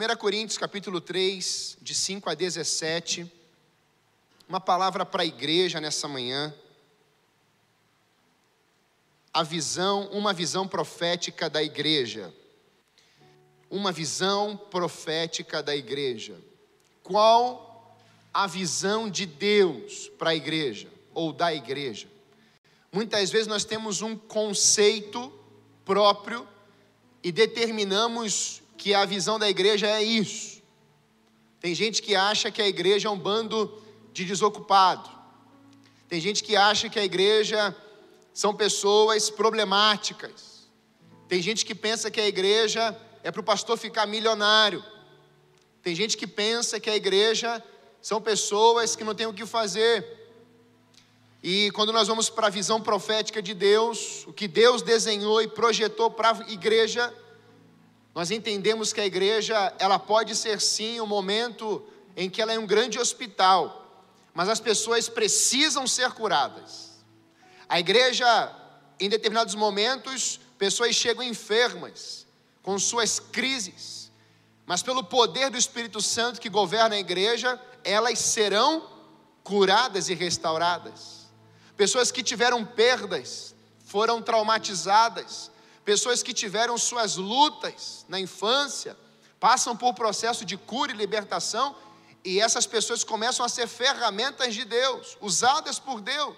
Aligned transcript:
1 0.00 0.16
Coríntios 0.16 0.56
capítulo 0.56 0.98
3, 0.98 1.76
de 1.82 1.94
5 1.94 2.30
a 2.30 2.34
17. 2.34 3.30
Uma 4.48 4.58
palavra 4.58 5.04
para 5.04 5.24
a 5.24 5.26
igreja 5.26 5.78
nessa 5.78 6.08
manhã. 6.08 6.54
A 9.30 9.42
visão, 9.42 10.08
uma 10.10 10.32
visão 10.32 10.66
profética 10.66 11.50
da 11.50 11.62
igreja. 11.62 12.32
Uma 13.68 13.92
visão 13.92 14.56
profética 14.56 15.62
da 15.62 15.76
igreja. 15.76 16.34
Qual 17.02 17.94
a 18.32 18.46
visão 18.46 19.10
de 19.10 19.26
Deus 19.26 20.10
para 20.18 20.30
a 20.30 20.34
igreja 20.34 20.88
ou 21.12 21.30
da 21.30 21.52
igreja? 21.52 22.08
Muitas 22.90 23.30
vezes 23.30 23.46
nós 23.46 23.66
temos 23.66 24.00
um 24.00 24.16
conceito 24.16 25.30
próprio 25.84 26.48
e 27.22 27.30
determinamos 27.30 28.62
que 28.80 28.94
a 28.94 29.04
visão 29.04 29.38
da 29.38 29.48
igreja 29.56 29.86
é 29.86 30.02
isso. 30.02 30.62
Tem 31.60 31.74
gente 31.74 32.00
que 32.00 32.16
acha 32.16 32.50
que 32.50 32.62
a 32.62 32.66
igreja 32.66 33.08
é 33.08 33.10
um 33.10 33.18
bando 33.18 33.70
de 34.10 34.24
desocupado. 34.24 35.06
Tem 36.08 36.18
gente 36.18 36.42
que 36.42 36.56
acha 36.56 36.88
que 36.88 36.98
a 36.98 37.04
igreja 37.04 37.76
são 38.32 38.54
pessoas 38.54 39.28
problemáticas. 39.28 40.66
Tem 41.28 41.42
gente 41.42 41.66
que 41.66 41.74
pensa 41.74 42.10
que 42.10 42.22
a 42.22 42.26
igreja 42.26 42.98
é 43.22 43.30
para 43.30 43.42
o 43.42 43.44
pastor 43.44 43.76
ficar 43.76 44.06
milionário. 44.06 44.82
Tem 45.82 45.94
gente 45.94 46.16
que 46.16 46.26
pensa 46.26 46.80
que 46.80 46.88
a 46.88 46.96
igreja 46.96 47.62
são 48.00 48.18
pessoas 48.18 48.96
que 48.96 49.04
não 49.04 49.14
têm 49.14 49.26
o 49.26 49.34
que 49.34 49.44
fazer. 49.44 50.06
E 51.42 51.70
quando 51.72 51.92
nós 51.92 52.08
vamos 52.08 52.30
para 52.30 52.46
a 52.46 52.50
visão 52.50 52.80
profética 52.80 53.42
de 53.42 53.52
Deus, 53.52 54.24
o 54.26 54.32
que 54.32 54.48
Deus 54.48 54.80
desenhou 54.80 55.42
e 55.42 55.48
projetou 55.48 56.10
para 56.10 56.32
a 56.32 56.50
igreja, 56.50 57.12
nós 58.14 58.30
entendemos 58.30 58.92
que 58.92 59.00
a 59.00 59.06
igreja, 59.06 59.72
ela 59.78 59.98
pode 59.98 60.34
ser 60.34 60.60
sim 60.60 61.00
um 61.00 61.06
momento 61.06 61.84
em 62.16 62.28
que 62.28 62.42
ela 62.42 62.52
é 62.52 62.58
um 62.58 62.66
grande 62.66 62.98
hospital, 62.98 64.04
mas 64.34 64.48
as 64.48 64.60
pessoas 64.60 65.08
precisam 65.08 65.86
ser 65.86 66.10
curadas. 66.12 66.90
A 67.68 67.78
igreja, 67.78 68.26
em 68.98 69.08
determinados 69.08 69.54
momentos, 69.54 70.40
pessoas 70.58 70.94
chegam 70.94 71.22
enfermas, 71.22 72.26
com 72.62 72.78
suas 72.78 73.18
crises, 73.18 74.10
mas 74.66 74.82
pelo 74.82 75.02
poder 75.02 75.50
do 75.50 75.56
Espírito 75.56 76.00
Santo 76.00 76.40
que 76.40 76.48
governa 76.48 76.96
a 76.96 76.98
igreja, 76.98 77.60
elas 77.82 78.18
serão 78.18 78.88
curadas 79.42 80.08
e 80.08 80.14
restauradas. 80.14 81.28
Pessoas 81.76 82.12
que 82.12 82.22
tiveram 82.22 82.64
perdas, 82.64 83.54
foram 83.84 84.20
traumatizadas, 84.20 85.50
pessoas 85.84 86.22
que 86.22 86.32
tiveram 86.32 86.76
suas 86.78 87.16
lutas 87.16 88.04
na 88.08 88.20
infância, 88.20 88.96
passam 89.38 89.76
por 89.76 89.94
processo 89.94 90.44
de 90.44 90.56
cura 90.56 90.92
e 90.92 90.96
libertação, 90.96 91.74
e 92.24 92.40
essas 92.40 92.66
pessoas 92.66 93.02
começam 93.02 93.44
a 93.44 93.48
ser 93.48 93.66
ferramentas 93.66 94.54
de 94.54 94.64
Deus, 94.64 95.16
usadas 95.20 95.78
por 95.78 96.00
Deus. 96.00 96.36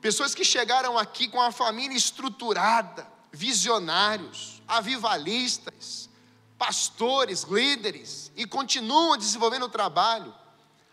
Pessoas 0.00 0.34
que 0.34 0.44
chegaram 0.44 0.98
aqui 0.98 1.28
com 1.28 1.40
a 1.40 1.52
família 1.52 1.96
estruturada, 1.96 3.06
visionários, 3.32 4.60
avivalistas, 4.66 6.10
pastores, 6.58 7.44
líderes, 7.44 8.30
e 8.36 8.46
continuam 8.46 9.16
desenvolvendo 9.16 9.64
o 9.64 9.68
trabalho. 9.68 10.34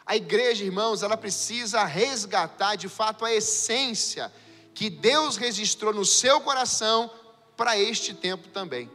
A 0.06 0.16
igreja, 0.16 0.64
irmãos, 0.64 1.04
ela 1.04 1.18
precisa 1.18 1.84
resgatar 1.84 2.76
de 2.76 2.88
fato 2.88 3.26
a 3.26 3.34
essência 3.34 4.32
que 4.74 4.90
Deus 4.90 5.38
registrou 5.38 5.94
no 5.94 6.06
seu 6.06 6.42
coração 6.42 7.12
para 7.56 7.78
este 7.78 8.14
tempo 8.14 8.48
também. 8.50 8.90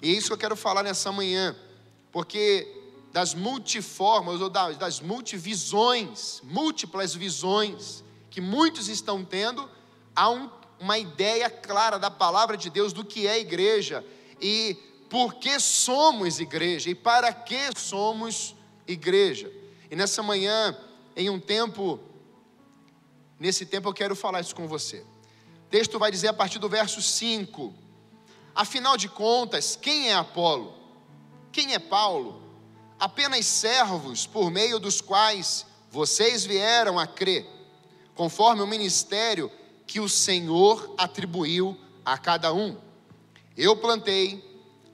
E 0.00 0.10
é 0.10 0.12
isso 0.12 0.28
que 0.28 0.32
eu 0.32 0.38
quero 0.38 0.56
falar 0.56 0.82
nessa 0.82 1.12
manhã, 1.12 1.56
porque 2.10 2.66
das 3.12 3.34
multiformas 3.34 4.40
ou 4.40 4.48
das 4.48 5.00
multivisões, 5.00 6.40
múltiplas 6.42 7.14
visões 7.14 8.02
que 8.30 8.40
muitos 8.40 8.88
estão 8.88 9.22
tendo, 9.22 9.68
há 10.16 10.30
um, 10.30 10.48
uma 10.80 10.98
ideia 10.98 11.50
clara 11.50 11.98
da 11.98 12.10
palavra 12.10 12.56
de 12.56 12.70
Deus 12.70 12.92
do 12.92 13.04
que 13.04 13.26
é 13.26 13.38
igreja 13.38 14.02
e 14.40 14.76
por 15.10 15.34
que 15.34 15.60
somos 15.60 16.40
igreja 16.40 16.88
e 16.88 16.94
para 16.94 17.30
que 17.32 17.78
somos 17.78 18.54
igreja. 18.88 19.52
E 19.90 19.94
nessa 19.94 20.22
manhã, 20.22 20.74
em 21.14 21.28
um 21.28 21.38
tempo 21.38 22.00
Nesse 23.42 23.66
tempo 23.66 23.88
eu 23.88 23.92
quero 23.92 24.14
falar 24.14 24.40
isso 24.40 24.54
com 24.54 24.68
você. 24.68 24.98
O 25.66 25.68
texto 25.68 25.98
vai 25.98 26.12
dizer 26.12 26.28
a 26.28 26.32
partir 26.32 26.60
do 26.60 26.68
verso 26.68 27.02
5: 27.02 27.74
Afinal 28.54 28.96
de 28.96 29.08
contas, 29.08 29.74
quem 29.74 30.10
é 30.10 30.14
Apolo? 30.14 30.72
Quem 31.50 31.74
é 31.74 31.78
Paulo? 31.80 32.40
Apenas 33.00 33.44
servos 33.44 34.28
por 34.28 34.48
meio 34.48 34.78
dos 34.78 35.00
quais 35.00 35.66
vocês 35.90 36.44
vieram 36.44 37.00
a 37.00 37.04
crer, 37.04 37.44
conforme 38.14 38.62
o 38.62 38.66
ministério 38.66 39.50
que 39.88 39.98
o 39.98 40.08
Senhor 40.08 40.94
atribuiu 40.96 41.76
a 42.04 42.16
cada 42.16 42.54
um. 42.54 42.78
Eu 43.56 43.76
plantei, 43.76 44.40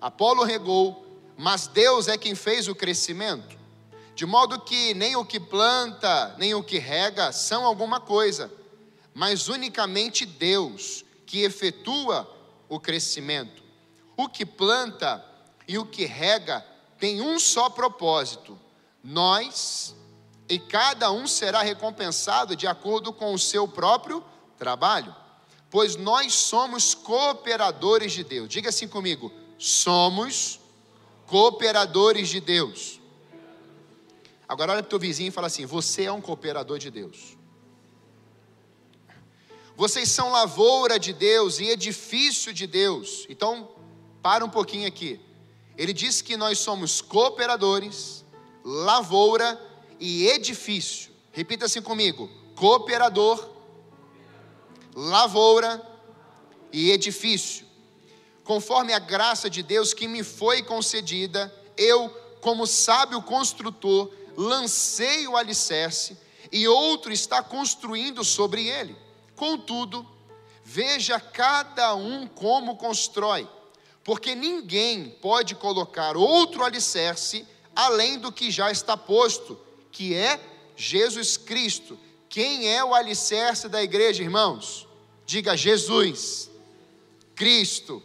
Apolo 0.01 0.43
regou, 0.43 1.05
mas 1.37 1.67
Deus 1.67 2.09
é 2.09 2.17
quem 2.17 2.35
fez 2.35 2.67
o 2.67 2.75
crescimento 2.75 3.58
de 4.19 4.27
modo 4.27 4.59
que 4.59 4.95
nem 4.95 5.15
o 5.15 5.25
que 5.25 5.39
planta, 5.39 6.35
nem 6.39 6.53
o 6.53 6.61
que 6.61 6.77
rega 6.77 7.31
são 7.31 7.65
alguma 7.65 8.01
coisa, 8.01 8.53
mas 9.15 9.47
unicamente 9.47 10.27
Deus 10.27 11.05
que 11.25 11.45
efetua 11.45 12.29
o 12.69 12.81
crescimento. 12.81 13.63
O 14.17 14.29
que 14.29 14.45
planta 14.45 15.25
e 15.69 15.79
o 15.79 15.87
que 15.87 16.05
rega 16.05 16.67
tem 16.99 17.23
um 17.23 17.39
só 17.39 17.71
propósito: 17.71 18.59
nós, 19.05 19.95
e 20.49 20.59
cada 20.59 21.13
um 21.13 21.29
será 21.29 21.63
recompensado 21.63 22.57
de 22.57 22.67
acordo 22.67 23.13
com 23.13 23.33
o 23.33 23.39
seu 23.39 23.69
próprio 23.69 24.25
trabalho, 24.59 25.15
pois 25.71 25.95
nós 25.95 26.35
somos 26.35 26.93
cooperadores 26.93 28.15
de 28.15 28.25
Deus. 28.25 28.49
Diga 28.49 28.71
assim 28.71 28.89
comigo: 28.89 29.33
somos 29.57 30.59
cooperadores 31.25 32.29
de 32.29 32.41
Deus. 32.41 32.98
Agora 34.49 34.73
olha 34.73 34.83
para 34.83 34.89
o 34.89 34.91
teu 34.91 34.99
vizinho 34.99 35.29
e 35.29 35.31
fala 35.31 35.49
assim: 35.49 35.67
você 35.67 36.05
é 36.05 36.13
um 36.13 36.21
cooperador 36.21 36.79
de 36.79 36.91
Deus. 36.91 37.37
Vocês 39.77 40.09
são 40.09 40.31
lavoura 40.31 40.99
de 40.99 41.13
Deus 41.13 41.61
e 41.61 41.67
edifício 41.67 42.53
de 42.53 42.67
Deus. 42.67 43.27
Então, 43.29 43.69
para 44.23 44.45
um 44.45 44.51
pouquinho 44.51 44.89
aqui. 44.89 45.21
Ele 45.77 45.93
diz 45.93 46.21
que 46.21 46.37
nós 46.37 46.59
somos 46.59 47.01
cooperadores, 47.01 48.25
lavoura 48.65 49.61
e 50.01 50.27
edifício. 50.27 51.13
Repita 51.31 51.67
assim 51.67 51.81
comigo: 51.81 52.29
cooperador, 52.57 53.49
lavoura 54.95 55.81
e 56.73 56.91
edifício. 56.91 57.67
Conforme 58.43 58.93
a 58.93 58.99
graça 58.99 59.49
de 59.49 59.63
Deus 59.63 59.93
que 59.95 60.09
me 60.09 60.25
foi 60.25 60.63
concedida, 60.63 61.55
eu, 61.77 62.09
como 62.41 62.67
sábio 62.67 63.23
construtor, 63.23 64.11
lancei 64.39 65.27
o 65.27 65.37
alicerce 65.37 66.17
e 66.53 66.69
outro 66.69 67.13
está 67.13 67.43
construindo 67.43 68.23
sobre 68.23 68.69
ele. 68.69 68.97
Contudo, 69.35 70.09
veja 70.65 71.19
cada 71.19 71.93
um 71.97 72.29
como 72.29 72.77
constrói, 72.77 73.49
porque 74.05 74.37
ninguém 74.37 75.11
pode 75.21 75.57
colocar 75.57 76.17
outro 76.17 76.65
alicerce 76.65 77.45
além 77.75 78.17
do 78.17 78.31
que 78.31 78.49
já 78.49 78.71
está 78.71 78.97
posto, 78.97 79.59
que 79.91 80.15
é 80.15 80.41
Jesus 80.77 81.37
Cristo. 81.37 81.99
Quem 82.29 82.73
é 82.73 82.85
o 82.85 82.95
alicerce 82.95 83.69
da 83.69 83.83
igreja, 83.83 84.23
irmãos? 84.23 84.87
Diga 85.27 85.57
Jesus, 85.57 86.49
Cristo. 87.35 88.01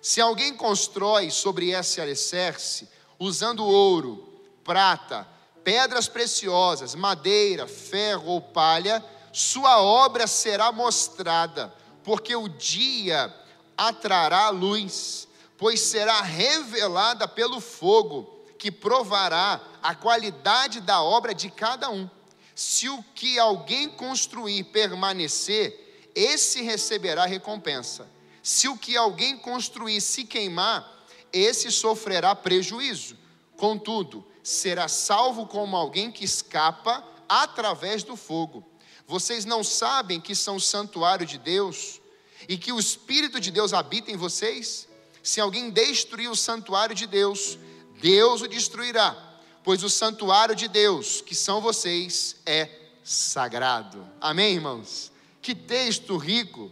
Se 0.00 0.20
alguém 0.20 0.54
constrói 0.54 1.28
sobre 1.28 1.70
esse 1.70 2.00
alicerce, 2.00 2.88
usando 3.18 3.64
ouro, 3.64 4.30
prata, 4.64 5.26
pedras 5.64 6.08
preciosas, 6.08 6.94
madeira, 6.94 7.66
ferro 7.66 8.32
ou 8.32 8.40
palha, 8.40 9.04
sua 9.32 9.80
obra 9.80 10.26
será 10.26 10.72
mostrada, 10.72 11.72
porque 12.02 12.34
o 12.34 12.48
dia 12.48 13.34
atrará 13.76 14.46
a 14.46 14.50
luz, 14.50 15.28
pois 15.56 15.80
será 15.80 16.20
revelada 16.20 17.28
pelo 17.28 17.60
fogo, 17.60 18.38
que 18.58 18.70
provará 18.70 19.60
a 19.82 19.94
qualidade 19.94 20.80
da 20.80 21.02
obra 21.02 21.34
de 21.34 21.50
cada 21.50 21.88
um. 21.90 22.08
Se 22.54 22.88
o 22.90 23.02
que 23.14 23.38
alguém 23.38 23.88
construir 23.88 24.64
permanecer, 24.64 26.10
esse 26.14 26.60
receberá 26.60 27.24
recompensa. 27.24 28.06
Se 28.42 28.68
o 28.68 28.76
que 28.76 28.96
alguém 28.96 29.38
construir 29.38 30.00
se 30.00 30.24
queimar, 30.24 31.06
esse 31.32 31.70
sofrerá 31.70 32.34
prejuízo. 32.34 33.16
Contudo, 33.56 34.26
será 34.42 34.88
salvo 34.88 35.46
como 35.46 35.76
alguém 35.76 36.10
que 36.10 36.24
escapa 36.24 37.04
através 37.28 38.02
do 38.02 38.16
fogo. 38.16 38.66
Vocês 39.06 39.44
não 39.44 39.62
sabem 39.64 40.20
que 40.20 40.34
são 40.34 40.58
santuário 40.58 41.26
de 41.26 41.38
Deus 41.38 42.00
e 42.48 42.56
que 42.56 42.72
o 42.72 42.78
Espírito 42.78 43.40
de 43.40 43.50
Deus 43.50 43.72
habita 43.72 44.10
em 44.10 44.16
vocês? 44.16 44.88
Se 45.22 45.40
alguém 45.40 45.70
destruir 45.70 46.30
o 46.30 46.36
santuário 46.36 46.94
de 46.94 47.06
Deus, 47.06 47.58
Deus 48.00 48.40
o 48.40 48.48
destruirá, 48.48 49.16
pois 49.62 49.82
o 49.82 49.90
santuário 49.90 50.54
de 50.54 50.68
Deus, 50.68 51.20
que 51.20 51.34
são 51.34 51.60
vocês, 51.60 52.36
é 52.46 52.68
sagrado. 53.04 54.08
Amém, 54.20 54.54
irmãos? 54.54 55.12
Que 55.42 55.54
texto 55.54 56.16
rico 56.16 56.70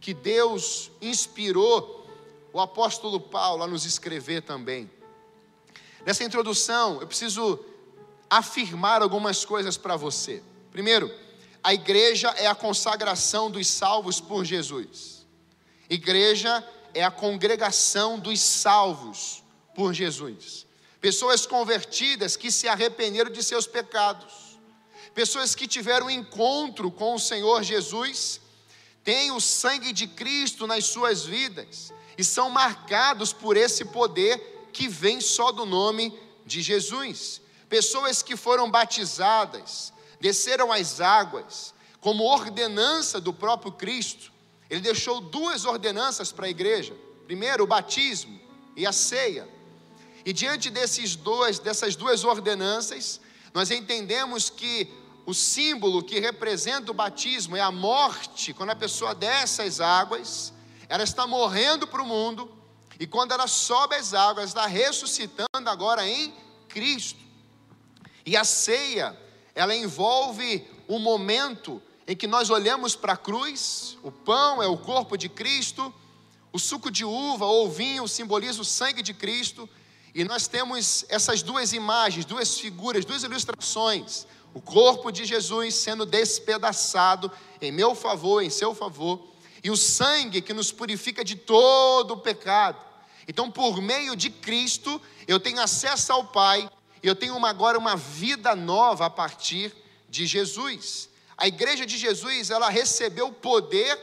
que 0.00 0.14
Deus 0.14 0.90
inspirou 1.00 2.06
o 2.52 2.60
apóstolo 2.60 3.20
Paulo 3.20 3.62
a 3.62 3.66
nos 3.66 3.84
escrever 3.84 4.42
também. 4.42 4.90
Nessa 6.08 6.24
introdução, 6.24 7.02
eu 7.02 7.06
preciso 7.06 7.62
afirmar 8.30 9.02
algumas 9.02 9.44
coisas 9.44 9.76
para 9.76 9.94
você. 9.94 10.42
Primeiro, 10.72 11.14
a 11.62 11.74
igreja 11.74 12.30
é 12.38 12.46
a 12.46 12.54
consagração 12.54 13.50
dos 13.50 13.66
salvos 13.66 14.18
por 14.18 14.42
Jesus. 14.42 15.26
Igreja 15.86 16.66
é 16.94 17.04
a 17.04 17.10
congregação 17.10 18.18
dos 18.18 18.40
salvos 18.40 19.44
por 19.74 19.92
Jesus. 19.92 20.66
Pessoas 20.98 21.44
convertidas 21.44 22.36
que 22.36 22.50
se 22.50 22.66
arrependeram 22.66 23.30
de 23.30 23.42
seus 23.42 23.66
pecados. 23.66 24.58
Pessoas 25.14 25.54
que 25.54 25.68
tiveram 25.68 26.08
encontro 26.08 26.90
com 26.90 27.16
o 27.16 27.20
Senhor 27.20 27.62
Jesus, 27.62 28.40
têm 29.04 29.30
o 29.30 29.42
sangue 29.42 29.92
de 29.92 30.06
Cristo 30.06 30.66
nas 30.66 30.86
suas 30.86 31.26
vidas 31.26 31.92
e 32.16 32.24
são 32.24 32.48
marcados 32.48 33.30
por 33.30 33.58
esse 33.58 33.84
poder 33.84 34.57
que 34.78 34.86
vem 34.86 35.20
só 35.20 35.50
do 35.50 35.66
nome 35.66 36.16
de 36.46 36.62
Jesus. 36.62 37.40
Pessoas 37.68 38.22
que 38.22 38.36
foram 38.36 38.70
batizadas, 38.70 39.92
desceram 40.20 40.70
as 40.70 41.00
águas, 41.00 41.74
como 42.00 42.22
ordenança 42.22 43.20
do 43.20 43.32
próprio 43.32 43.72
Cristo. 43.72 44.30
Ele 44.70 44.80
deixou 44.80 45.20
duas 45.20 45.64
ordenanças 45.64 46.30
para 46.30 46.46
a 46.46 46.48
igreja: 46.48 46.94
primeiro, 47.26 47.64
o 47.64 47.66
batismo 47.66 48.40
e 48.76 48.86
a 48.86 48.92
ceia. 48.92 49.48
E 50.24 50.32
diante 50.32 50.70
desses 50.70 51.16
dois, 51.16 51.58
dessas 51.58 51.96
duas 51.96 52.22
ordenanças, 52.22 53.20
nós 53.52 53.72
entendemos 53.72 54.48
que 54.48 54.88
o 55.26 55.34
símbolo 55.34 56.04
que 56.04 56.20
representa 56.20 56.92
o 56.92 56.94
batismo 56.94 57.56
é 57.56 57.60
a 57.60 57.72
morte, 57.72 58.54
quando 58.54 58.70
a 58.70 58.76
pessoa 58.76 59.12
desce 59.12 59.60
as 59.60 59.80
águas, 59.80 60.52
ela 60.88 61.02
está 61.02 61.26
morrendo 61.26 61.84
para 61.84 62.00
o 62.00 62.06
mundo, 62.06 62.57
e 62.98 63.06
quando 63.06 63.32
ela 63.32 63.46
sobe 63.46 63.94
as 63.94 64.12
águas, 64.12 64.48
está 64.48 64.66
ressuscitando 64.66 65.46
agora 65.68 66.06
em 66.06 66.34
Cristo. 66.68 67.20
E 68.26 68.36
a 68.36 68.44
ceia, 68.44 69.16
ela 69.54 69.74
envolve 69.74 70.66
o 70.88 70.98
momento 70.98 71.80
em 72.06 72.16
que 72.16 72.26
nós 72.26 72.50
olhamos 72.50 72.96
para 72.96 73.12
a 73.12 73.16
cruz, 73.16 73.96
o 74.02 74.10
pão 74.10 74.62
é 74.62 74.66
o 74.66 74.76
corpo 74.76 75.16
de 75.16 75.28
Cristo, 75.28 75.92
o 76.52 76.58
suco 76.58 76.90
de 76.90 77.04
uva 77.04 77.44
ou 77.44 77.70
vinho 77.70 78.08
simboliza 78.08 78.62
o 78.62 78.64
sangue 78.64 79.02
de 79.02 79.12
Cristo, 79.12 79.68
e 80.14 80.24
nós 80.24 80.48
temos 80.48 81.04
essas 81.08 81.42
duas 81.42 81.72
imagens, 81.72 82.24
duas 82.24 82.58
figuras, 82.58 83.04
duas 83.04 83.22
ilustrações: 83.22 84.26
o 84.54 84.60
corpo 84.60 85.12
de 85.12 85.24
Jesus 85.24 85.74
sendo 85.74 86.06
despedaçado 86.06 87.30
em 87.60 87.70
meu 87.70 87.94
favor, 87.94 88.42
em 88.42 88.50
seu 88.50 88.74
favor, 88.74 89.22
e 89.62 89.70
o 89.70 89.76
sangue 89.76 90.40
que 90.40 90.54
nos 90.54 90.72
purifica 90.72 91.22
de 91.22 91.36
todo 91.36 92.14
o 92.14 92.20
pecado. 92.20 92.87
Então, 93.28 93.50
por 93.50 93.82
meio 93.82 94.16
de 94.16 94.30
Cristo, 94.30 95.00
eu 95.26 95.38
tenho 95.38 95.60
acesso 95.60 96.10
ao 96.10 96.24
Pai, 96.24 96.68
eu 97.02 97.14
tenho 97.14 97.36
uma, 97.36 97.50
agora 97.50 97.78
uma 97.78 97.94
vida 97.94 98.56
nova 98.56 99.06
a 99.06 99.10
partir 99.10 99.72
de 100.08 100.26
Jesus. 100.26 101.10
A 101.36 101.46
igreja 101.46 101.84
de 101.84 101.98
Jesus, 101.98 102.50
ela 102.50 102.70
recebeu 102.70 103.30
poder 103.30 103.96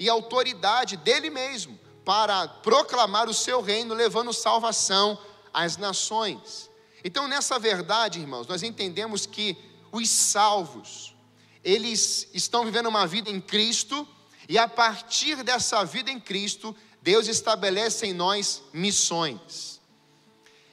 e 0.00 0.08
autoridade 0.08 0.96
dele 0.96 1.30
mesmo 1.30 1.78
para 2.04 2.48
proclamar 2.48 3.28
o 3.28 3.34
seu 3.34 3.62
reino, 3.62 3.94
levando 3.94 4.32
salvação 4.32 5.16
às 5.54 5.76
nações. 5.76 6.68
Então, 7.04 7.28
nessa 7.28 7.60
verdade, 7.60 8.18
irmãos, 8.18 8.48
nós 8.48 8.64
entendemos 8.64 9.26
que 9.26 9.56
os 9.92 10.08
salvos, 10.10 11.14
eles 11.62 12.28
estão 12.34 12.64
vivendo 12.64 12.88
uma 12.88 13.06
vida 13.06 13.30
em 13.30 13.40
Cristo, 13.40 14.06
e 14.48 14.58
a 14.58 14.66
partir 14.66 15.44
dessa 15.44 15.84
vida 15.84 16.10
em 16.10 16.18
Cristo, 16.18 16.74
Deus 17.02 17.26
estabelece 17.26 18.06
em 18.06 18.12
nós 18.12 18.62
missões. 18.72 19.80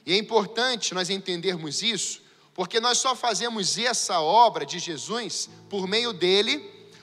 E 0.06 0.12
é 0.12 0.16
importante 0.16 0.94
nós 0.94 1.10
entendermos 1.10 1.82
isso, 1.82 2.22
porque 2.54 2.80
nós 2.80 2.98
só 2.98 3.14
fazemos 3.16 3.76
essa 3.76 4.20
obra 4.20 4.64
de 4.64 4.78
Jesus 4.78 5.50
por 5.68 5.86
meio 5.86 6.12
dele, 6.12 6.58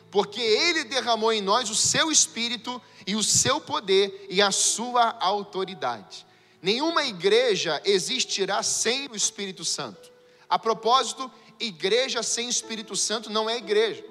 porque 0.10 0.40
ele 0.40 0.86
derramou 0.86 1.34
em 1.34 1.42
nós 1.42 1.70
o 1.70 1.76
seu 1.76 2.10
espírito 2.10 2.82
e 3.06 3.16
o 3.16 3.24
seu 3.24 3.60
poder 3.60 4.26
e 4.30 4.42
a 4.42 4.52
sua 4.52 5.18
autoridade. 5.20 6.26
Nenhuma 6.62 7.04
igreja 7.04 7.82
existirá 7.86 8.64
sem 8.64 9.08
o 9.08 9.16
Espírito 9.16 9.64
Santo. 9.64 10.12
A 10.50 10.58
propósito, 10.58 11.30
igreja 11.60 12.24
sem 12.24 12.50
Espírito 12.50 12.96
Santo 12.96 13.30
não 13.30 13.50
é 13.50 13.58
igreja. 13.58 14.04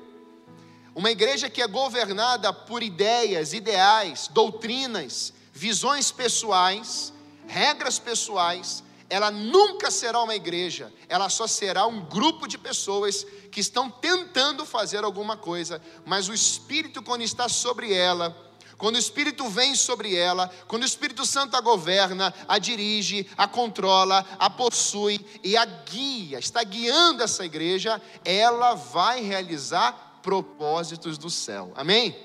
Uma 0.97 1.11
igreja 1.11 1.51
que 1.51 1.61
é 1.61 1.67
governada 1.67 2.55
por 2.55 2.83
ideias, 2.83 3.53
ideais, 3.53 4.29
doutrinas, 4.33 5.31
visões 5.53 6.11
pessoais, 6.11 7.13
regras 7.47 7.99
pessoais, 7.99 8.83
ela 9.11 9.31
nunca 9.31 9.91
será 9.91 10.23
uma 10.23 10.35
igreja, 10.35 10.91
ela 11.07 11.29
só 11.29 11.47
será 11.47 11.87
um 11.87 12.01
grupo 12.01 12.49
de 12.49 12.57
pessoas 12.57 13.27
que 13.53 13.61
estão 13.61 13.91
tentando 13.91 14.65
fazer 14.65 15.05
alguma 15.05 15.37
coisa, 15.37 15.83
mas 16.07 16.31
o 16.31 16.35
Espírito, 16.35 17.03
quando 17.03 17.21
está 17.21 17.47
sobre 17.47 17.93
ela, 17.93 18.35
quando 18.79 18.97
o 18.97 18.99
Espírito 18.99 19.47
vem 19.51 19.75
sobre 19.75 20.17
ela, 20.17 20.51
quando 20.67 20.83
o 20.83 20.87
Espírito 20.87 21.27
Santo 21.27 21.59
a 21.59 21.61
governa, 21.61 22.33
a 22.49 22.59
dirige, 22.59 23.29
a 23.37 23.47
controla, 23.47 24.25
a 24.39 24.49
possui 24.49 25.21
e 25.45 25.59
a 25.59 25.67
guia, 25.67 26.39
está 26.39 26.65
guiando 26.65 27.23
essa 27.23 27.45
igreja, 27.45 28.01
ela 28.25 28.73
vai 28.73 29.21
realizar 29.21 30.06
propósitos 30.27 31.17
do 31.17 31.31
céu. 31.31 31.73
Amém? 31.77 32.17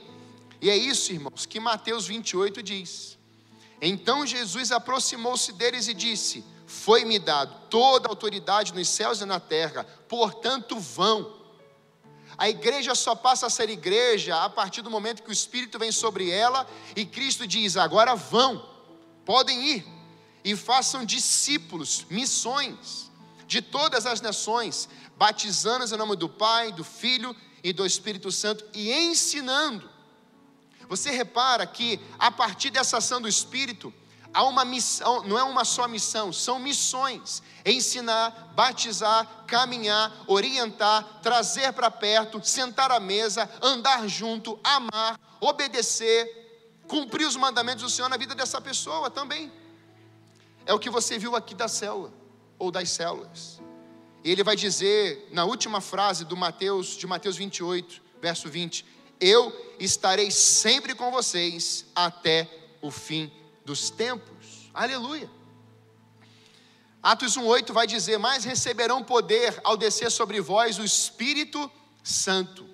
E 0.59 0.71
é 0.71 0.75
isso, 0.75 1.13
irmãos, 1.13 1.45
que 1.45 1.59
Mateus 1.59 2.07
28 2.07 2.63
diz. 2.63 3.15
Então 3.79 4.25
Jesus 4.25 4.71
aproximou-se 4.71 5.51
deles 5.53 5.87
e 5.87 5.93
disse: 5.93 6.43
Foi-me 6.65 7.19
dado 7.19 7.69
toda 7.69 8.07
a 8.07 8.11
autoridade 8.11 8.73
nos 8.73 8.89
céus 8.89 9.21
e 9.21 9.25
na 9.25 9.39
terra, 9.39 9.83
portanto 10.09 10.79
vão. 10.79 11.41
A 12.35 12.49
igreja 12.49 12.95
só 12.95 13.13
passa 13.13 13.45
a 13.45 13.51
ser 13.51 13.69
igreja 13.69 14.35
a 14.43 14.49
partir 14.49 14.81
do 14.81 14.89
momento 14.89 15.21
que 15.21 15.29
o 15.29 15.31
Espírito 15.31 15.77
vem 15.77 15.91
sobre 15.91 16.31
ela 16.31 16.67
e 16.95 17.05
Cristo 17.05 17.45
diz: 17.45 17.77
agora 17.77 18.15
vão, 18.15 18.67
podem 19.23 19.63
ir 19.75 19.85
e 20.43 20.55
façam 20.55 21.05
discípulos, 21.05 22.03
missões 22.09 23.11
de 23.45 23.61
todas 23.61 24.07
as 24.07 24.21
nações, 24.21 24.89
batizando-os 25.15 25.91
em 25.91 25.97
nome 25.97 26.15
do 26.15 26.27
Pai, 26.27 26.71
do 26.71 26.83
Filho 26.83 27.35
e 27.63 27.71
do 27.71 27.85
Espírito 27.85 28.31
Santo 28.31 28.65
e 28.73 28.91
ensinando. 28.91 29.89
Você 30.87 31.11
repara 31.11 31.65
que 31.65 31.99
a 32.19 32.29
partir 32.29 32.69
dessa 32.69 32.97
ação 32.97 33.21
do 33.21 33.27
Espírito, 33.27 33.93
há 34.33 34.43
uma 34.43 34.65
missão, 34.65 35.23
não 35.23 35.37
é 35.37 35.43
uma 35.43 35.63
só 35.63 35.87
missão, 35.87 36.33
são 36.33 36.59
missões: 36.59 37.41
ensinar, 37.65 38.51
batizar, 38.55 39.45
caminhar, 39.47 40.11
orientar, 40.27 41.21
trazer 41.21 41.71
para 41.73 41.89
perto, 41.89 42.43
sentar 42.43 42.91
à 42.91 42.99
mesa, 42.99 43.49
andar 43.61 44.07
junto, 44.07 44.59
amar, 44.63 45.19
obedecer, 45.39 46.81
cumprir 46.87 47.25
os 47.25 47.35
mandamentos 47.35 47.83
do 47.83 47.89
Senhor 47.89 48.09
na 48.09 48.17
vida 48.17 48.35
dessa 48.35 48.59
pessoa 48.59 49.09
também. 49.09 49.51
É 50.65 50.73
o 50.73 50.79
que 50.79 50.89
você 50.89 51.17
viu 51.17 51.35
aqui 51.35 51.55
da 51.55 51.67
célula 51.67 52.11
ou 52.59 52.69
das 52.69 52.89
células. 52.89 53.60
E 54.23 54.31
ele 54.31 54.43
vai 54.43 54.55
dizer 54.55 55.27
na 55.31 55.45
última 55.45 55.81
frase 55.81 56.25
do 56.25 56.37
Mateus, 56.37 56.95
de 56.95 57.07
Mateus 57.07 57.37
28, 57.37 58.01
verso 58.21 58.49
20: 58.49 58.85
Eu 59.19 59.75
estarei 59.79 60.29
sempre 60.29 60.93
com 60.93 61.11
vocês 61.11 61.85
até 61.95 62.49
o 62.81 62.91
fim 62.91 63.31
dos 63.65 63.89
tempos. 63.89 64.69
Aleluia. 64.73 65.29
Atos 67.01 67.35
1:8 67.35 67.73
vai 67.73 67.87
dizer: 67.87 68.19
"Mas 68.19 68.43
receberão 68.43 69.03
poder 69.03 69.59
ao 69.63 69.75
descer 69.75 70.11
sobre 70.11 70.39
vós 70.39 70.77
o 70.77 70.85
Espírito 70.85 71.71
Santo". 72.03 72.69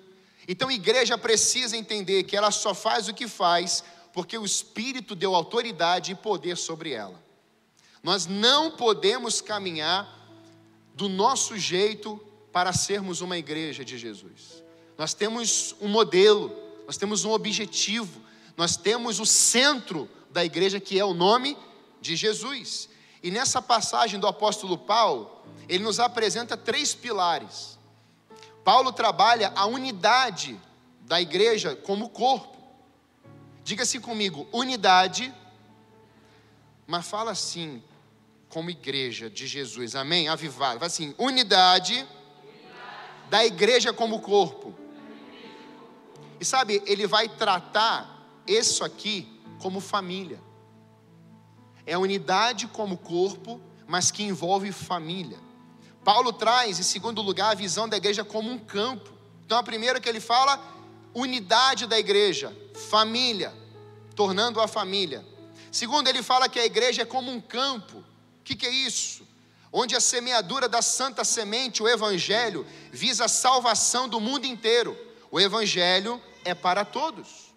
Então 0.46 0.68
a 0.68 0.74
igreja 0.74 1.16
precisa 1.16 1.76
entender 1.76 2.24
que 2.24 2.36
ela 2.36 2.50
só 2.50 2.74
faz 2.74 3.08
o 3.08 3.14
que 3.14 3.26
faz 3.26 3.82
porque 4.12 4.36
o 4.36 4.44
Espírito 4.44 5.14
deu 5.14 5.34
autoridade 5.34 6.12
e 6.12 6.14
poder 6.14 6.56
sobre 6.56 6.92
ela. 6.92 7.22
Nós 8.02 8.26
não 8.26 8.70
podemos 8.70 9.40
caminhar 9.40 10.17
do 10.98 11.08
nosso 11.08 11.56
jeito 11.56 12.20
para 12.52 12.72
sermos 12.72 13.20
uma 13.20 13.38
igreja 13.38 13.84
de 13.84 13.96
Jesus. 13.96 14.64
Nós 14.96 15.14
temos 15.14 15.76
um 15.80 15.86
modelo, 15.86 16.52
nós 16.86 16.96
temos 16.96 17.24
um 17.24 17.30
objetivo, 17.30 18.20
nós 18.56 18.76
temos 18.76 19.20
o 19.20 19.24
centro 19.24 20.10
da 20.32 20.44
igreja 20.44 20.80
que 20.80 20.98
é 20.98 21.04
o 21.04 21.14
nome 21.14 21.56
de 22.00 22.16
Jesus. 22.16 22.88
E 23.22 23.30
nessa 23.30 23.62
passagem 23.62 24.18
do 24.18 24.26
apóstolo 24.26 24.76
Paulo, 24.76 25.30
ele 25.68 25.84
nos 25.84 26.00
apresenta 26.00 26.56
três 26.56 26.96
pilares. 26.96 27.78
Paulo 28.64 28.90
trabalha 28.90 29.52
a 29.54 29.66
unidade 29.66 30.60
da 31.02 31.20
igreja 31.20 31.76
como 31.76 32.08
corpo. 32.08 32.58
Diga-se 33.62 34.00
comigo, 34.00 34.48
unidade 34.52 35.32
mas 36.88 37.06
fala 37.06 37.32
assim, 37.32 37.82
como 38.48 38.70
igreja 38.70 39.28
de 39.28 39.46
Jesus, 39.46 39.94
amém? 39.94 40.28
Avivado, 40.28 40.74
fala 40.74 40.86
assim: 40.86 41.14
unidade, 41.18 41.94
unidade. 41.94 42.08
da 43.30 43.44
igreja 43.44 43.92
como 43.92 44.20
corpo. 44.20 44.74
E 46.40 46.44
sabe, 46.44 46.82
ele 46.86 47.06
vai 47.06 47.28
tratar 47.28 48.26
isso 48.46 48.84
aqui 48.84 49.40
como 49.58 49.80
família. 49.80 50.40
É 51.84 51.96
unidade 51.98 52.66
como 52.68 52.96
corpo, 52.96 53.60
mas 53.86 54.10
que 54.10 54.22
envolve 54.22 54.70
família. 54.72 55.38
Paulo 56.04 56.32
traz, 56.32 56.78
em 56.78 56.82
segundo 56.82 57.20
lugar, 57.20 57.50
a 57.50 57.54
visão 57.54 57.88
da 57.88 57.96
igreja 57.96 58.24
como 58.24 58.50
um 58.50 58.58
campo. 58.58 59.12
Então, 59.44 59.58
a 59.58 59.62
primeira 59.62 60.00
que 60.00 60.08
ele 60.08 60.20
fala, 60.20 60.62
unidade 61.14 61.86
da 61.86 61.98
igreja, 61.98 62.54
família, 62.74 63.52
tornando 64.14 64.60
a 64.60 64.68
família. 64.68 65.24
Segundo, 65.72 66.08
ele 66.08 66.22
fala 66.22 66.48
que 66.48 66.58
a 66.58 66.64
igreja 66.64 67.02
é 67.02 67.04
como 67.04 67.30
um 67.30 67.40
campo. 67.40 68.04
Que, 68.48 68.56
que 68.56 68.66
é 68.66 68.70
isso? 68.70 69.28
Onde 69.70 69.94
a 69.94 70.00
semeadura 70.00 70.70
da 70.70 70.80
santa 70.80 71.22
semente, 71.22 71.82
o 71.82 71.88
evangelho, 71.88 72.66
visa 72.90 73.26
a 73.26 73.28
salvação 73.28 74.08
do 74.08 74.18
mundo 74.18 74.46
inteiro. 74.46 74.96
O 75.30 75.38
evangelho 75.38 76.18
é 76.46 76.54
para 76.54 76.82
todos. 76.82 77.52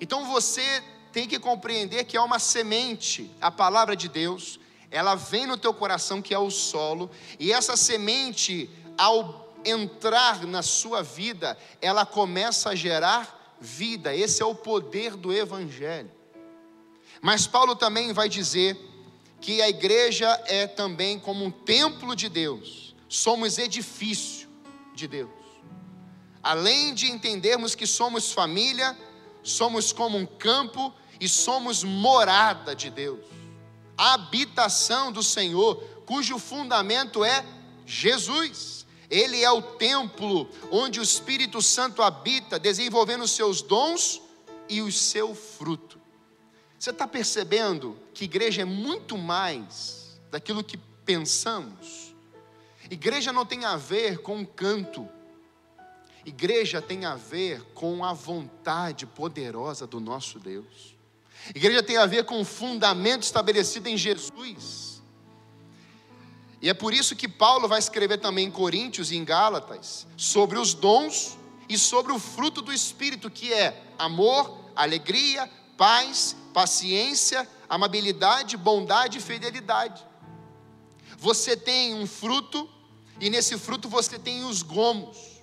Então 0.00 0.24
você 0.24 0.82
tem 1.12 1.28
que 1.28 1.38
compreender 1.38 2.02
que 2.06 2.16
é 2.16 2.20
uma 2.20 2.40
semente, 2.40 3.30
a 3.40 3.52
palavra 3.52 3.94
de 3.94 4.08
Deus, 4.08 4.58
ela 4.90 5.14
vem 5.14 5.46
no 5.46 5.56
teu 5.56 5.72
coração 5.72 6.20
que 6.20 6.34
é 6.34 6.38
o 6.40 6.50
solo, 6.50 7.08
e 7.38 7.52
essa 7.52 7.76
semente, 7.76 8.68
ao 8.96 9.54
entrar 9.64 10.44
na 10.44 10.60
sua 10.60 11.04
vida, 11.04 11.56
ela 11.80 12.04
começa 12.04 12.70
a 12.70 12.74
gerar 12.74 13.56
vida. 13.60 14.12
Esse 14.12 14.42
é 14.42 14.44
o 14.44 14.56
poder 14.56 15.14
do 15.14 15.32
evangelho. 15.32 16.10
Mas 17.22 17.46
Paulo 17.46 17.76
também 17.76 18.12
vai 18.12 18.28
dizer 18.28 18.88
que 19.40 19.62
a 19.62 19.68
igreja 19.68 20.28
é 20.46 20.66
também 20.66 21.18
como 21.18 21.44
um 21.44 21.50
templo 21.50 22.14
de 22.14 22.28
Deus. 22.28 22.94
Somos 23.08 23.58
edifício 23.58 24.48
de 24.94 25.06
Deus. 25.06 25.30
Além 26.42 26.94
de 26.94 27.10
entendermos 27.10 27.74
que 27.74 27.86
somos 27.86 28.32
família, 28.32 28.96
somos 29.42 29.92
como 29.92 30.18
um 30.18 30.26
campo 30.26 30.92
e 31.20 31.28
somos 31.28 31.82
morada 31.82 32.74
de 32.74 32.90
Deus, 32.90 33.20
habitação 33.96 35.10
do 35.10 35.22
Senhor, 35.22 35.76
cujo 36.06 36.38
fundamento 36.38 37.24
é 37.24 37.44
Jesus. 37.84 38.86
Ele 39.10 39.42
é 39.42 39.50
o 39.50 39.62
templo 39.62 40.48
onde 40.70 41.00
o 41.00 41.02
Espírito 41.02 41.62
Santo 41.62 42.02
habita, 42.02 42.58
desenvolvendo 42.58 43.24
os 43.24 43.32
seus 43.32 43.62
dons 43.62 44.20
e 44.68 44.82
o 44.82 44.92
seu 44.92 45.34
fruto. 45.34 45.97
Você 46.78 46.90
está 46.90 47.08
percebendo 47.08 47.98
que 48.14 48.24
igreja 48.24 48.62
é 48.62 48.64
muito 48.64 49.18
mais 49.18 50.20
daquilo 50.30 50.62
que 50.62 50.76
pensamos? 51.04 52.14
Igreja 52.88 53.32
não 53.32 53.44
tem 53.44 53.64
a 53.64 53.76
ver 53.76 54.18
com 54.18 54.46
canto, 54.46 55.08
igreja 56.24 56.80
tem 56.80 57.04
a 57.04 57.16
ver 57.16 57.62
com 57.74 58.04
a 58.04 58.12
vontade 58.12 59.06
poderosa 59.06 59.86
do 59.86 59.98
nosso 59.98 60.38
Deus. 60.38 60.96
Igreja 61.54 61.82
tem 61.82 61.96
a 61.96 62.06
ver 62.06 62.24
com 62.24 62.40
o 62.40 62.44
fundamento 62.44 63.24
estabelecido 63.24 63.88
em 63.88 63.96
Jesus. 63.96 65.02
E 66.62 66.68
é 66.68 66.74
por 66.74 66.94
isso 66.94 67.16
que 67.16 67.28
Paulo 67.28 67.68
vai 67.68 67.78
escrever 67.78 68.18
também 68.18 68.46
em 68.46 68.50
Coríntios 68.50 69.10
e 69.10 69.16
em 69.16 69.24
Gálatas 69.24 70.06
sobre 70.16 70.58
os 70.58 70.74
dons 70.74 71.36
e 71.68 71.76
sobre 71.76 72.12
o 72.12 72.18
fruto 72.18 72.62
do 72.62 72.72
Espírito, 72.72 73.30
que 73.30 73.52
é 73.52 73.82
amor, 73.98 74.58
alegria, 74.74 75.48
paz, 75.78 76.36
paciência, 76.52 77.48
amabilidade, 77.68 78.56
bondade 78.56 79.18
e 79.18 79.20
fidelidade. 79.20 80.04
Você 81.16 81.56
tem 81.56 81.94
um 81.94 82.06
fruto, 82.06 82.68
e 83.20 83.30
nesse 83.30 83.56
fruto 83.56 83.88
você 83.88 84.18
tem 84.18 84.44
os 84.44 84.62
gomos. 84.62 85.38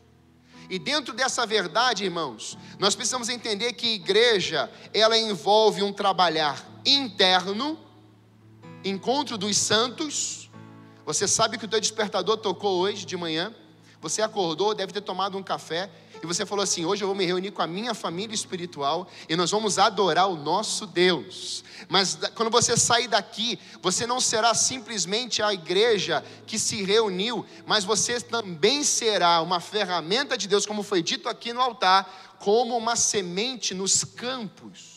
E 0.70 0.78
dentro 0.78 1.14
dessa 1.14 1.46
verdade, 1.46 2.04
irmãos, 2.04 2.58
nós 2.78 2.96
precisamos 2.96 3.30
entender 3.30 3.74
que 3.74 3.94
igreja, 3.94 4.70
ela 4.94 5.18
envolve 5.18 5.82
um 5.82 5.94
trabalhar 5.94 6.64
interno, 6.86 7.80
encontro 8.84 9.38
dos 9.38 9.58
santos. 9.58 10.50
Você 11.06 11.28
sabe 11.28 11.58
que 11.58 11.66
o 11.66 11.68
teu 11.68 11.80
despertador 11.80 12.38
tocou 12.38 12.80
hoje 12.80 13.06
de 13.06 13.16
manhã. 13.16 13.56
Você 14.02 14.22
acordou, 14.22 14.76
deve 14.76 14.92
ter 14.92 15.02
tomado 15.02 15.38
um 15.38 15.44
café 15.44 15.90
e 16.26 16.28
você 16.28 16.46
falou 16.46 16.64
assim: 16.64 16.86
hoje 16.86 17.04
eu 17.04 17.08
vou 17.08 17.16
me 17.16 17.26
reunir 17.26 17.52
com 17.52 17.62
a 17.62 17.68
minha 17.68 17.94
família 17.94 18.34
espiritual 18.34 19.08
e 19.30 19.36
nós 19.36 19.52
vamos 19.52 19.80
adorar 19.80 20.28
o 20.28 20.36
nosso 20.36 20.86
Deus. 20.86 21.64
Mas 21.88 22.18
quando 22.34 22.50
você 22.50 22.76
sair 22.76 23.08
daqui, 23.08 23.60
você 23.82 24.06
não 24.06 24.20
será 24.20 24.54
simplesmente 24.54 25.42
a 25.42 25.54
igreja 25.54 26.24
que 26.46 26.58
se 26.58 26.84
reuniu, 26.84 27.46
mas 27.66 27.84
você 27.84 28.20
também 28.20 28.84
será 28.84 29.42
uma 29.42 29.60
ferramenta 29.60 30.38
de 30.38 30.48
Deus, 30.48 30.66
como 30.66 30.84
foi 30.84 31.02
dito 31.02 31.30
aqui 31.30 31.54
no 31.54 31.62
altar, 31.62 32.36
como 32.40 32.76
uma 32.76 32.96
semente 32.96 33.74
nos 33.74 34.04
campos. 34.04 34.95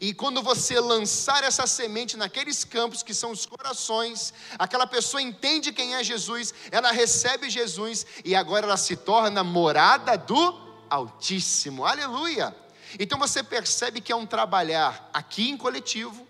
E 0.00 0.14
quando 0.14 0.42
você 0.42 0.78
lançar 0.80 1.44
essa 1.44 1.66
semente 1.66 2.16
naqueles 2.16 2.64
campos 2.64 3.02
que 3.02 3.12
são 3.12 3.30
os 3.30 3.46
corações, 3.46 4.32
aquela 4.58 4.86
pessoa 4.86 5.20
entende 5.20 5.72
quem 5.72 5.94
é 5.94 6.04
Jesus, 6.04 6.54
ela 6.70 6.90
recebe 6.90 7.50
Jesus 7.50 8.06
e 8.24 8.34
agora 8.34 8.66
ela 8.66 8.76
se 8.76 8.96
torna 8.96 9.44
morada 9.44 10.16
do 10.16 10.60
Altíssimo. 10.88 11.84
Aleluia! 11.84 12.54
Então 12.98 13.18
você 13.18 13.42
percebe 13.42 14.00
que 14.00 14.12
é 14.12 14.16
um 14.16 14.26
trabalhar 14.26 15.10
aqui 15.12 15.48
em 15.48 15.56
coletivo, 15.56 16.26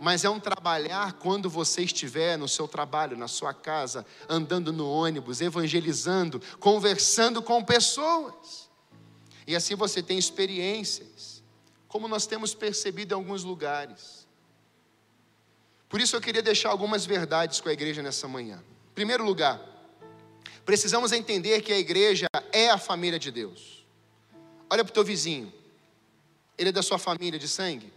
mas 0.00 0.24
é 0.24 0.30
um 0.30 0.38
trabalhar 0.38 1.14
quando 1.14 1.50
você 1.50 1.82
estiver 1.82 2.36
no 2.36 2.48
seu 2.48 2.68
trabalho, 2.68 3.16
na 3.16 3.28
sua 3.28 3.52
casa, 3.52 4.06
andando 4.28 4.72
no 4.72 4.88
ônibus, 4.88 5.40
evangelizando, 5.40 6.40
conversando 6.60 7.42
com 7.42 7.62
pessoas. 7.64 8.68
E 9.46 9.54
assim 9.54 9.74
você 9.74 10.02
tem 10.02 10.18
experiências 10.18 11.35
como 11.96 12.08
nós 12.08 12.26
temos 12.26 12.54
percebido 12.54 13.12
em 13.12 13.14
alguns 13.14 13.42
lugares. 13.42 14.26
Por 15.88 15.98
isso 15.98 16.14
eu 16.14 16.20
queria 16.20 16.42
deixar 16.42 16.68
algumas 16.68 17.06
verdades 17.06 17.58
com 17.58 17.70
a 17.70 17.72
igreja 17.72 18.02
nessa 18.02 18.28
manhã. 18.28 18.62
Em 18.90 18.94
primeiro 18.94 19.24
lugar, 19.24 19.58
precisamos 20.62 21.10
entender 21.10 21.62
que 21.62 21.72
a 21.72 21.78
igreja 21.78 22.26
é 22.52 22.68
a 22.68 22.76
família 22.76 23.18
de 23.18 23.30
Deus. 23.30 23.86
Olha 24.68 24.84
para 24.84 24.90
o 24.90 24.92
teu 24.92 25.02
vizinho, 25.02 25.50
ele 26.58 26.68
é 26.68 26.72
da 26.72 26.82
sua 26.82 26.98
família 26.98 27.38
de 27.38 27.48
sangue? 27.48 27.90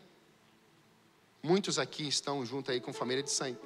Muitos 1.44 1.78
aqui 1.78 2.08
estão 2.08 2.46
junto 2.46 2.72
aí 2.72 2.80
com 2.80 2.94
família 2.94 3.22
de 3.22 3.32
sangue. 3.32 3.60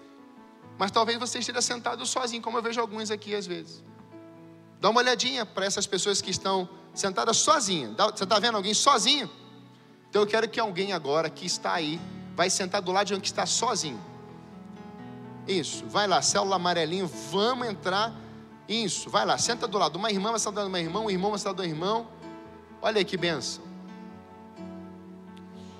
Mas 0.80 0.90
talvez 0.90 1.20
você 1.20 1.38
esteja 1.38 1.62
sentado 1.62 2.04
sozinho, 2.08 2.42
como 2.42 2.58
eu 2.58 2.64
vejo 2.64 2.82
alguns 2.82 3.12
aqui 3.12 3.36
às 3.36 3.46
vezes. 3.46 3.84
Dá 4.82 4.90
uma 4.90 5.00
olhadinha 5.00 5.46
para 5.46 5.64
essas 5.64 5.86
pessoas 5.86 6.24
que 6.24 6.32
estão 6.32 6.68
sentadas 6.92 7.38
sozinhas. 7.38 7.96
Você 7.96 8.24
está 8.24 8.40
vendo 8.40 8.56
alguém 8.56 8.74
sozinho? 8.74 9.43
Então 10.14 10.22
eu 10.22 10.28
quero 10.28 10.48
que 10.48 10.60
alguém 10.60 10.94
agora 10.94 11.28
que 11.28 11.44
está 11.44 11.74
aí, 11.74 12.00
vai 12.36 12.48
sentar 12.48 12.84
do 12.84 12.92
lado 12.92 13.08
de 13.08 13.16
um 13.16 13.20
que 13.20 13.26
está 13.26 13.48
sozinho. 13.48 14.00
Isso, 15.48 15.88
vai 15.88 16.06
lá, 16.06 16.22
célula 16.22 16.58
amarelinho, 16.58 17.08
vamos 17.32 17.68
entrar. 17.68 18.14
Isso, 18.70 19.10
vai 19.10 19.26
lá, 19.26 19.40
senta 19.40 19.68
do 19.68 19.76
lado. 19.76 19.96
Uma 19.96 20.12
irmã 20.12 20.30
vai 20.30 20.40
sentar 20.40 20.64
do 20.66 20.70
meu 20.70 20.80
irmão, 20.80 21.06
um 21.06 21.10
irmão 21.10 21.32
vai 21.32 21.40
sentar 21.40 21.56
do 21.56 21.64
irmão. 21.64 22.08
Olha 22.80 23.00
aí 23.00 23.06
que 23.06 23.18
benção. 23.18 23.64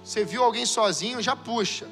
Você 0.04 0.26
viu 0.26 0.44
alguém 0.44 0.66
sozinho, 0.66 1.22
já 1.22 1.36
puxa. 1.36 1.88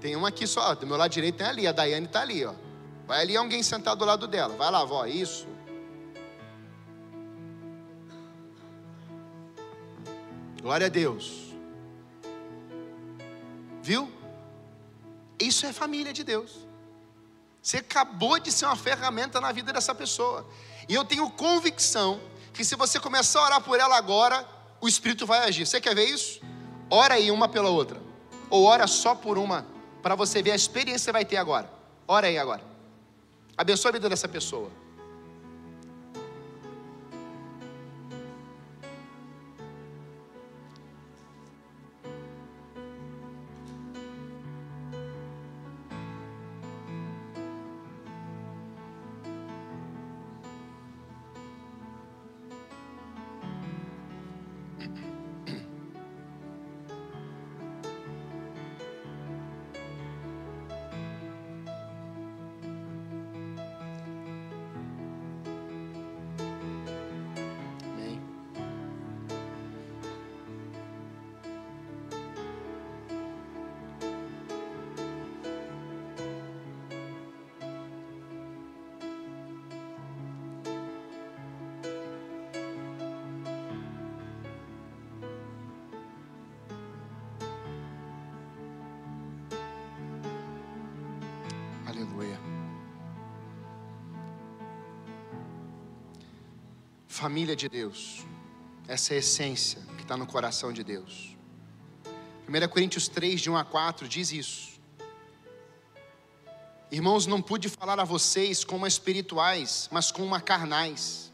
Tem 0.00 0.16
uma 0.16 0.30
aqui 0.30 0.48
só, 0.48 0.74
do 0.74 0.84
meu 0.84 0.96
lado 0.96 1.12
direito 1.12 1.36
tem 1.36 1.46
ali, 1.46 1.64
a 1.64 1.70
Daiane 1.70 2.06
está 2.06 2.22
ali, 2.22 2.44
ó. 2.44 2.54
Vai 3.06 3.20
ali 3.20 3.36
alguém 3.36 3.62
sentado 3.62 3.98
do 3.98 4.04
lado 4.04 4.26
dela. 4.26 4.56
Vai 4.56 4.68
lá, 4.68 4.84
vó, 4.84 5.06
isso. 5.06 5.46
Glória 10.66 10.88
a 10.88 10.90
Deus. 10.90 11.54
Viu? 13.80 14.10
Isso 15.38 15.64
é 15.64 15.72
família 15.72 16.12
de 16.12 16.24
Deus. 16.24 16.66
Você 17.62 17.76
acabou 17.76 18.40
de 18.40 18.50
ser 18.50 18.66
uma 18.66 18.74
ferramenta 18.74 19.40
na 19.40 19.52
vida 19.52 19.72
dessa 19.72 19.94
pessoa. 19.94 20.44
E 20.88 20.92
eu 20.92 21.04
tenho 21.04 21.30
convicção 21.30 22.20
que 22.52 22.64
se 22.64 22.74
você 22.74 22.98
começar 22.98 23.38
a 23.38 23.44
orar 23.44 23.60
por 23.60 23.78
ela 23.78 23.96
agora, 23.96 24.44
o 24.80 24.88
Espírito 24.88 25.24
vai 25.24 25.48
agir. 25.48 25.64
Você 25.64 25.80
quer 25.80 25.94
ver 25.94 26.06
isso? 26.06 26.40
Ora 26.90 27.14
aí 27.14 27.30
uma 27.30 27.48
pela 27.48 27.68
outra. 27.68 28.02
Ou 28.50 28.64
ora 28.64 28.88
só 28.88 29.14
por 29.14 29.38
uma, 29.38 29.64
para 30.02 30.16
você 30.16 30.42
ver 30.42 30.50
a 30.50 30.56
experiência 30.56 30.98
que 30.98 31.04
você 31.04 31.12
vai 31.12 31.24
ter 31.24 31.36
agora. 31.36 31.70
Ora 32.08 32.26
aí 32.26 32.38
agora. 32.38 32.64
Abençoe 33.56 33.90
a 33.90 33.92
vida 33.92 34.08
dessa 34.08 34.26
pessoa. 34.26 34.72
Família 97.16 97.56
de 97.56 97.66
Deus, 97.66 98.26
essa 98.86 99.14
é 99.14 99.16
a 99.16 99.20
essência 99.20 99.80
que 99.96 100.02
está 100.02 100.18
no 100.18 100.26
coração 100.26 100.70
de 100.70 100.84
Deus. 100.84 101.34
1 102.46 102.68
Coríntios 102.68 103.08
3, 103.08 103.40
de 103.40 103.48
1 103.48 103.56
a 103.56 103.64
4, 103.64 104.06
diz 104.06 104.32
isso. 104.32 104.78
Irmãos, 106.92 107.26
não 107.26 107.40
pude 107.40 107.70
falar 107.70 107.98
a 107.98 108.04
vocês 108.04 108.64
como 108.64 108.86
espirituais, 108.86 109.88
mas 109.90 110.10
como 110.10 110.38
carnais, 110.42 111.32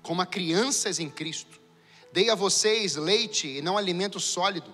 como 0.00 0.24
crianças 0.24 1.00
em 1.00 1.10
Cristo. 1.10 1.60
Dei 2.12 2.30
a 2.30 2.36
vocês 2.36 2.94
leite 2.94 3.48
e 3.48 3.60
não 3.60 3.76
alimento 3.76 4.20
sólido, 4.20 4.72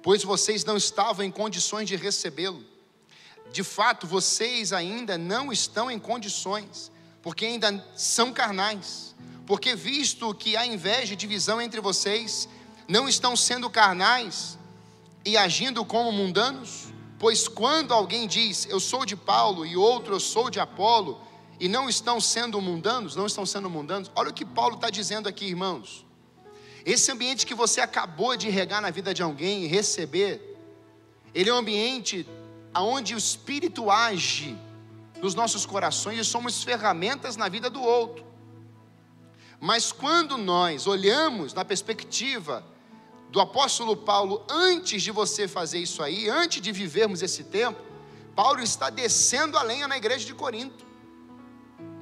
pois 0.00 0.22
vocês 0.22 0.64
não 0.64 0.76
estavam 0.76 1.26
em 1.26 1.30
condições 1.32 1.88
de 1.88 1.96
recebê-lo. 1.96 2.64
De 3.50 3.64
fato, 3.64 4.06
vocês 4.06 4.72
ainda 4.72 5.18
não 5.18 5.52
estão 5.52 5.90
em 5.90 5.98
condições, 5.98 6.92
porque 7.20 7.46
ainda 7.46 7.84
são 7.96 8.32
carnais. 8.32 9.11
Porque 9.52 9.74
visto 9.76 10.34
que 10.34 10.56
há 10.56 10.66
inveja 10.66 11.12
e 11.12 11.16
divisão 11.16 11.60
entre 11.60 11.78
vocês, 11.78 12.48
não 12.88 13.06
estão 13.06 13.36
sendo 13.36 13.68
carnais 13.68 14.58
e 15.26 15.36
agindo 15.36 15.84
como 15.84 16.10
mundanos? 16.10 16.86
Pois 17.18 17.46
quando 17.48 17.92
alguém 17.92 18.26
diz, 18.26 18.66
eu 18.70 18.80
sou 18.80 19.04
de 19.04 19.14
Paulo, 19.14 19.66
e 19.66 19.76
outro, 19.76 20.14
eu 20.14 20.20
sou 20.20 20.48
de 20.48 20.58
Apolo, 20.58 21.20
e 21.60 21.68
não 21.68 21.86
estão 21.86 22.18
sendo 22.18 22.58
mundanos, 22.62 23.14
não 23.14 23.26
estão 23.26 23.44
sendo 23.44 23.68
mundanos, 23.68 24.10
olha 24.16 24.30
o 24.30 24.32
que 24.32 24.42
Paulo 24.42 24.76
está 24.76 24.88
dizendo 24.88 25.28
aqui, 25.28 25.44
irmãos. 25.44 26.06
Esse 26.82 27.12
ambiente 27.12 27.44
que 27.44 27.54
você 27.54 27.82
acabou 27.82 28.34
de 28.34 28.48
regar 28.48 28.80
na 28.80 28.88
vida 28.88 29.12
de 29.12 29.22
alguém 29.22 29.64
e 29.64 29.66
receber, 29.66 30.56
ele 31.34 31.50
é 31.50 31.52
um 31.52 31.58
ambiente 31.58 32.26
onde 32.74 33.14
o 33.14 33.18
Espírito 33.18 33.90
age 33.90 34.56
nos 35.20 35.34
nossos 35.34 35.66
corações 35.66 36.18
e 36.18 36.24
somos 36.24 36.64
ferramentas 36.64 37.36
na 37.36 37.50
vida 37.50 37.68
do 37.68 37.82
outro. 37.82 38.31
Mas 39.64 39.92
quando 39.92 40.36
nós 40.36 40.88
olhamos 40.88 41.54
na 41.54 41.64
perspectiva 41.64 42.66
do 43.30 43.40
apóstolo 43.40 43.96
Paulo, 43.96 44.44
antes 44.50 45.00
de 45.04 45.12
você 45.12 45.46
fazer 45.46 45.78
isso 45.78 46.02
aí, 46.02 46.28
antes 46.28 46.60
de 46.60 46.72
vivermos 46.72 47.22
esse 47.22 47.44
tempo, 47.44 47.80
Paulo 48.34 48.60
está 48.60 48.90
descendo 48.90 49.56
a 49.56 49.62
lenha 49.62 49.86
na 49.86 49.96
igreja 49.96 50.26
de 50.26 50.34
Corinto. 50.34 50.84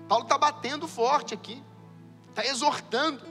Paulo 0.09 0.25
está 0.25 0.38
batendo 0.38 0.88
forte 0.88 1.35
aqui, 1.35 1.62
está 2.31 2.47
exortando, 2.47 3.23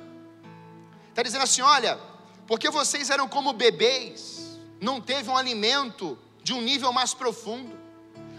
está 1.09 1.23
dizendo 1.23 1.41
assim: 1.41 1.63
olha, 1.63 1.99
porque 2.45 2.69
vocês 2.69 3.09
eram 3.09 3.27
como 3.27 3.51
bebês, 3.51 4.59
não 4.79 5.01
teve 5.01 5.27
um 5.27 5.37
alimento 5.37 6.15
de 6.43 6.53
um 6.53 6.61
nível 6.61 6.93
mais 6.93 7.15
profundo, 7.15 7.75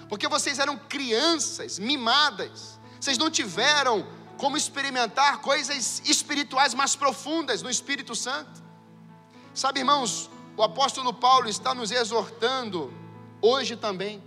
porque 0.08 0.28
vocês 0.28 0.60
eram 0.60 0.78
crianças 0.78 1.80
mimadas, 1.80 2.78
vocês 3.00 3.18
não 3.18 3.28
tiveram 3.28 4.19
como 4.40 4.56
experimentar 4.56 5.42
coisas 5.42 6.00
espirituais 6.06 6.72
mais 6.72 6.96
profundas 6.96 7.60
no 7.60 7.68
Espírito 7.68 8.14
Santo. 8.14 8.62
Sabe, 9.54 9.80
irmãos, 9.80 10.30
o 10.56 10.62
apóstolo 10.62 11.12
Paulo 11.12 11.46
está 11.46 11.74
nos 11.74 11.90
exortando 11.90 12.90
hoje 13.42 13.76
também. 13.76 14.22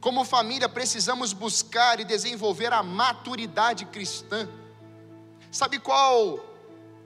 Como 0.00 0.24
família, 0.24 0.66
precisamos 0.66 1.34
buscar 1.34 2.00
e 2.00 2.04
desenvolver 2.04 2.72
a 2.72 2.82
maturidade 2.82 3.84
cristã. 3.84 4.48
Sabe 5.52 5.78
qual 5.78 6.40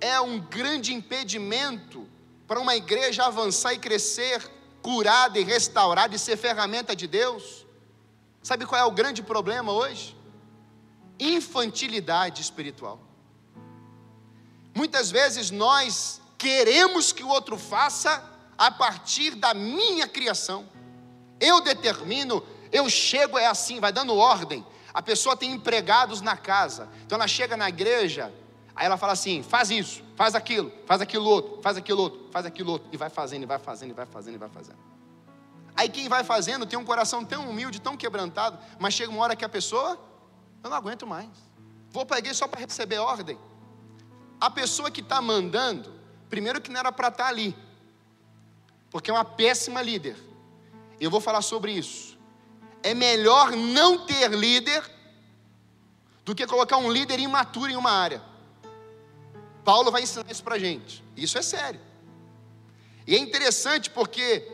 é 0.01 0.21
um 0.21 0.39
grande 0.39 0.95
impedimento 0.95 2.09
para 2.47 2.61
uma 2.61 2.77
igreja 2.77 3.25
avançar 3.25 3.75
e 3.75 3.79
crescer, 3.79 4.49
curada 4.81 5.41
e 5.41 5.43
restaurada 5.43 6.15
e 6.15 6.21
ser 6.21 6.37
ferramenta 6.37 6.95
de 6.95 7.09
Deus? 7.09 7.67
Sabe 8.45 8.65
qual 8.65 8.81
é 8.81 8.85
o 8.85 8.93
grande 8.93 9.25
problema 9.25 9.73
hoje? 9.73 10.17
Infantilidade 11.25 12.43
espiritual. 12.43 13.01
Muitas 14.75 15.11
vezes 15.11 15.51
nós 15.51 16.21
queremos 16.37 17.13
que 17.13 17.23
o 17.23 17.29
outro 17.29 17.57
faça 17.57 18.23
a 18.59 18.71
partir 18.71 19.35
da 19.35 19.55
minha 19.55 20.07
criação. 20.07 20.69
Eu 21.41 21.61
determino, 21.61 22.43
eu 22.73 22.89
chego, 22.91 23.39
é 23.39 23.47
assim, 23.47 23.81
vai 23.81 23.93
dando 23.93 24.15
ordem. 24.17 24.65
A 24.93 25.03
pessoa 25.03 25.37
tem 25.37 25.53
empregados 25.53 26.21
na 26.21 26.37
casa, 26.37 26.89
então 27.05 27.17
ela 27.17 27.27
chega 27.27 27.57
na 27.57 27.69
igreja, 27.69 28.33
aí 28.77 28.87
ela 28.87 28.97
fala 28.97 29.13
assim: 29.13 29.43
faz 29.43 29.71
isso, 29.71 30.05
faz 30.15 30.35
aquilo, 30.35 30.73
faz 30.87 31.01
aquilo 31.01 31.25
outro, 31.29 31.61
faz 31.63 31.77
aquilo 31.77 32.03
outro, 32.03 32.29
faz 32.31 32.47
aquilo 32.47 32.73
outro, 32.73 32.89
e 32.93 32.97
vai 32.97 33.11
fazendo, 33.11 33.43
e 33.43 33.47
vai 33.47 33.59
fazendo, 33.59 33.91
e 33.91 33.95
vai 33.95 34.07
fazendo, 34.07 34.35
e 34.35 34.39
vai 34.39 34.49
fazendo. 34.49 34.79
Aí 35.77 35.89
quem 35.89 36.09
vai 36.09 36.23
fazendo 36.23 36.65
tem 36.65 36.79
um 36.79 36.85
coração 36.85 37.25
tão 37.25 37.51
humilde, 37.51 37.81
tão 37.81 37.97
quebrantado, 37.97 38.57
mas 38.79 38.95
chega 38.95 39.11
uma 39.11 39.23
hora 39.23 39.35
que 39.35 39.45
a 39.45 39.49
pessoa, 39.49 39.99
eu 40.65 40.71
não 40.71 40.77
aguento 40.77 41.07
mais, 41.07 41.29
vou 41.91 42.05
para 42.05 42.17
a 42.17 42.19
igreja 42.19 42.39
só 42.39 42.49
para 42.49 42.61
receber 42.61 42.99
ordem. 42.99 43.39
A 44.41 44.51
pessoa 44.51 44.91
que 44.91 45.01
está 45.01 45.23
mandando, 45.23 45.95
Primeiro 46.35 46.61
que 46.61 46.69
não 46.69 46.81
era 46.81 46.91
para 46.91 47.07
estar 47.07 47.25
tá 47.25 47.31
ali, 47.31 47.57
porque 48.91 49.09
é 49.09 49.15
uma 49.15 49.25
péssima 49.25 49.81
líder. 49.81 50.17
Eu 51.01 51.09
vou 51.09 51.21
falar 51.21 51.43
sobre 51.43 51.71
isso. 51.71 52.19
É 52.83 52.93
melhor 52.93 53.53
não 53.53 54.05
ter 54.05 54.31
líder 54.33 54.83
do 56.25 56.35
que 56.35 56.45
colocar 56.45 56.77
um 56.77 56.91
líder 56.91 57.21
imaturo 57.21 57.71
em 57.71 57.77
uma 57.77 57.93
área. 57.93 58.21
Paulo 59.65 59.93
vai 59.93 60.03
ensinar 60.03 60.29
isso 60.29 60.43
para 60.43 60.59
gente. 60.59 61.05
Isso 61.17 61.39
é 61.39 61.43
sério. 61.43 61.81
E 63.07 63.15
é 63.15 63.19
interessante 63.19 63.89
porque 63.91 64.51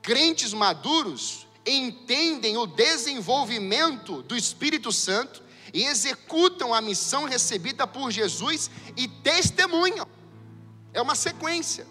crentes 0.00 0.54
maduros 0.54 1.46
entendem 1.66 2.56
o 2.56 2.66
desenvolvimento 2.66 4.22
do 4.22 4.36
Espírito 4.36 4.90
Santo 4.90 5.42
e 5.72 5.84
executam 5.84 6.74
a 6.74 6.80
missão 6.80 7.24
recebida 7.24 7.86
por 7.86 8.10
Jesus 8.10 8.70
e 8.96 9.06
testemunham. 9.06 10.06
É 10.92 11.00
uma 11.00 11.14
sequência. 11.14 11.86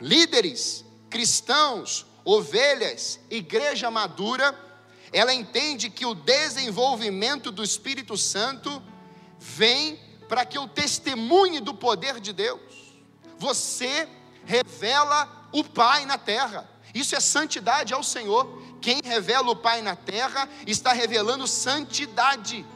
Líderes, 0.00 0.84
cristãos, 1.10 2.06
ovelhas, 2.24 3.20
igreja 3.30 3.90
madura, 3.90 4.58
ela 5.12 5.34
entende 5.34 5.90
que 5.90 6.06
o 6.06 6.14
desenvolvimento 6.14 7.50
do 7.50 7.62
Espírito 7.62 8.16
Santo 8.16 8.82
vem 9.38 10.00
para 10.28 10.46
que 10.46 10.56
eu 10.56 10.66
testemunhe 10.66 11.60
do 11.60 11.74
poder 11.74 12.18
de 12.18 12.32
Deus. 12.32 12.60
Você 13.38 14.08
revela 14.46 15.48
o 15.52 15.62
Pai 15.62 16.06
na 16.06 16.16
terra. 16.16 16.68
Isso 16.94 17.14
é 17.14 17.20
santidade 17.20 17.94
ao 17.94 18.02
Senhor. 18.02 18.46
Quem 18.80 19.00
revela 19.02 19.50
o 19.50 19.56
Pai 19.56 19.80
na 19.80 19.96
terra 19.96 20.48
está 20.66 20.92
revelando 20.92 21.46
santidade. 21.46 22.66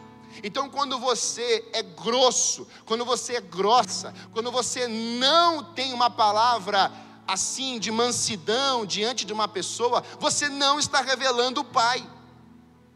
Então, 0.43 0.69
quando 0.69 0.99
você 0.99 1.69
é 1.73 1.83
grosso, 1.83 2.67
quando 2.85 3.05
você 3.05 3.37
é 3.37 3.41
grossa, 3.41 4.15
quando 4.33 4.51
você 4.53 4.87
não 4.87 5.63
tem 5.75 5.93
uma 5.93 6.11
palavra 6.11 6.93
assim 7.27 7.79
de 7.79 7.91
mansidão 7.91 8.87
diante 8.87 9.25
de 9.25 9.33
uma 9.33 9.49
pessoa, 9.49 10.03
você 10.21 10.49
não 10.49 10.79
está 10.79 11.01
revelando 11.01 11.61
o 11.61 11.65
Pai. 11.65 12.07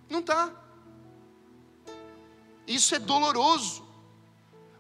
Não 0.09 0.21
está. 0.21 0.51
Isso 2.67 2.95
é 2.95 2.99
doloroso. 2.99 3.89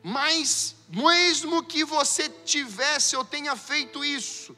Mas, 0.02 0.76
mesmo 0.88 1.62
que 1.62 1.84
você 1.84 2.28
tivesse 2.28 3.16
ou 3.16 3.24
tenha 3.24 3.54
feito 3.56 4.04
isso, 4.04 4.56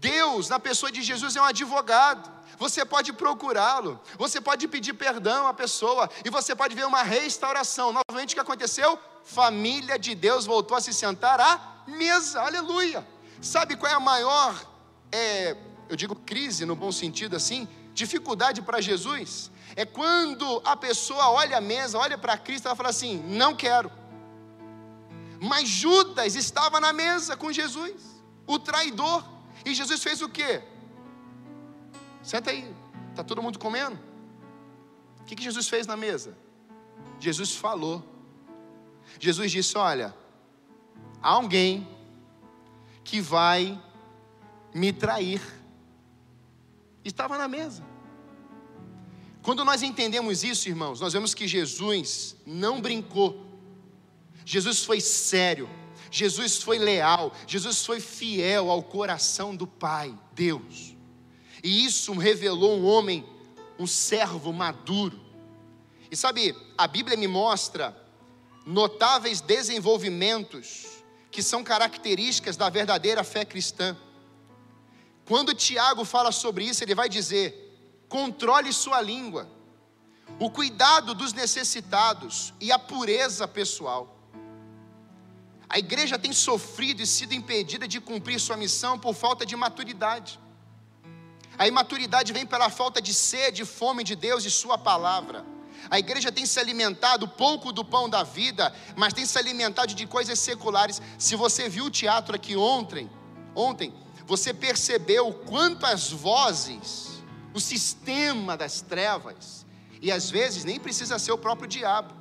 Deus, 0.00 0.48
na 0.48 0.58
pessoa 0.58 0.90
de 0.90 1.02
Jesus, 1.02 1.36
é 1.36 1.40
um 1.40 1.44
advogado 1.44 2.40
você 2.60 2.84
pode 2.84 3.10
procurá-lo, 3.14 3.98
você 4.18 4.38
pode 4.38 4.68
pedir 4.68 4.92
perdão 4.92 5.46
à 5.46 5.54
pessoa, 5.54 6.10
e 6.22 6.28
você 6.28 6.54
pode 6.54 6.74
ver 6.74 6.84
uma 6.84 7.02
restauração. 7.02 7.90
Novamente, 7.90 8.32
o 8.32 8.34
que 8.34 8.40
aconteceu? 8.40 8.98
Família 9.24 9.98
de 9.98 10.14
Deus 10.14 10.44
voltou 10.44 10.76
a 10.76 10.80
se 10.82 10.92
sentar 10.92 11.40
à 11.40 11.82
mesa, 11.86 12.42
aleluia. 12.42 13.06
Sabe 13.40 13.76
qual 13.76 13.90
é 13.90 13.94
a 13.94 14.00
maior, 14.00 14.54
é, 15.10 15.56
eu 15.88 15.96
digo 15.96 16.14
crise 16.14 16.66
no 16.66 16.76
bom 16.76 16.92
sentido 16.92 17.34
assim, 17.34 17.66
dificuldade 17.94 18.60
para 18.60 18.78
Jesus? 18.78 19.50
É 19.74 19.86
quando 19.86 20.60
a 20.62 20.76
pessoa 20.76 21.30
olha 21.30 21.56
a 21.56 21.62
mesa, 21.62 21.96
olha 21.96 22.18
para 22.18 22.36
Cristo 22.36 22.66
ela 22.66 22.76
fala 22.76 22.90
assim: 22.90 23.24
não 23.26 23.56
quero. 23.56 23.90
Mas 25.40 25.66
Judas 25.66 26.34
estava 26.34 26.78
na 26.78 26.92
mesa 26.92 27.38
com 27.38 27.50
Jesus, 27.50 27.94
o 28.46 28.58
traidor. 28.58 29.24
E 29.64 29.74
Jesus 29.74 30.02
fez 30.02 30.22
o 30.22 30.28
quê? 30.28 30.62
Senta 32.22 32.50
aí, 32.50 32.74
está 33.10 33.24
todo 33.24 33.42
mundo 33.42 33.58
comendo? 33.58 33.98
O 35.20 35.24
que, 35.24 35.36
que 35.36 35.42
Jesus 35.42 35.68
fez 35.68 35.86
na 35.86 35.96
mesa? 35.96 36.36
Jesus 37.18 37.54
falou. 37.54 38.04
Jesus 39.18 39.50
disse: 39.50 39.76
Olha, 39.76 40.14
há 41.22 41.30
alguém 41.30 41.86
que 43.04 43.20
vai 43.20 43.80
me 44.74 44.92
trair. 44.92 45.40
Estava 47.04 47.38
na 47.38 47.48
mesa. 47.48 47.82
Quando 49.42 49.64
nós 49.64 49.82
entendemos 49.82 50.44
isso, 50.44 50.68
irmãos, 50.68 51.00
nós 51.00 51.12
vemos 51.12 51.32
que 51.32 51.48
Jesus 51.48 52.36
não 52.46 52.80
brincou. 52.80 53.46
Jesus 54.44 54.84
foi 54.84 55.00
sério. 55.00 55.68
Jesus 56.10 56.62
foi 56.62 56.78
leal. 56.78 57.32
Jesus 57.46 57.84
foi 57.84 58.00
fiel 58.00 58.70
ao 58.70 58.82
coração 58.82 59.54
do 59.54 59.66
Pai, 59.66 60.16
Deus. 60.32 60.96
E 61.62 61.84
isso 61.84 62.12
revelou 62.14 62.78
um 62.78 62.86
homem, 62.86 63.24
um 63.78 63.86
servo 63.86 64.52
maduro. 64.52 65.20
E 66.10 66.16
sabe, 66.16 66.56
a 66.76 66.86
Bíblia 66.88 67.16
me 67.16 67.28
mostra 67.28 67.96
notáveis 68.66 69.40
desenvolvimentos 69.40 70.86
que 71.30 71.42
são 71.42 71.62
características 71.62 72.56
da 72.56 72.68
verdadeira 72.68 73.22
fé 73.22 73.44
cristã. 73.44 73.96
Quando 75.24 75.54
Tiago 75.54 76.04
fala 76.04 76.32
sobre 76.32 76.64
isso, 76.64 76.82
ele 76.82 76.94
vai 76.94 77.08
dizer: 77.08 78.04
controle 78.08 78.72
sua 78.72 79.00
língua, 79.00 79.48
o 80.40 80.50
cuidado 80.50 81.14
dos 81.14 81.32
necessitados 81.32 82.52
e 82.60 82.72
a 82.72 82.78
pureza 82.78 83.46
pessoal. 83.46 84.19
A 85.70 85.78
igreja 85.78 86.18
tem 86.18 86.32
sofrido 86.32 87.00
e 87.00 87.06
sido 87.06 87.32
impedida 87.32 87.86
de 87.86 88.00
cumprir 88.00 88.40
sua 88.40 88.56
missão 88.56 88.98
por 88.98 89.14
falta 89.14 89.46
de 89.46 89.54
maturidade. 89.54 90.40
A 91.56 91.68
imaturidade 91.68 92.32
vem 92.32 92.44
pela 92.44 92.68
falta 92.68 93.00
de 93.00 93.14
sede 93.14 93.62
e 93.62 93.64
fome 93.64 94.02
de 94.02 94.16
Deus 94.16 94.44
e 94.44 94.50
Sua 94.50 94.76
palavra. 94.76 95.44
A 95.88 95.96
igreja 95.96 96.32
tem 96.32 96.44
se 96.44 96.58
alimentado 96.58 97.28
pouco 97.28 97.70
do 97.70 97.84
pão 97.84 98.08
da 98.08 98.24
vida, 98.24 98.74
mas 98.96 99.12
tem 99.12 99.24
se 99.24 99.38
alimentado 99.38 99.94
de 99.94 100.06
coisas 100.06 100.40
seculares. 100.40 101.00
Se 101.16 101.36
você 101.36 101.68
viu 101.68 101.84
o 101.84 101.90
teatro 101.90 102.34
aqui 102.34 102.56
ontem, 102.56 103.08
ontem, 103.54 103.94
você 104.26 104.52
percebeu 104.52 105.32
quantas 105.32 106.10
vozes, 106.10 107.22
o 107.54 107.60
sistema 107.60 108.56
das 108.56 108.80
trevas, 108.80 109.64
e 110.02 110.10
às 110.10 110.28
vezes 110.28 110.64
nem 110.64 110.80
precisa 110.80 111.16
ser 111.16 111.30
o 111.30 111.38
próprio 111.38 111.68
diabo, 111.68 112.12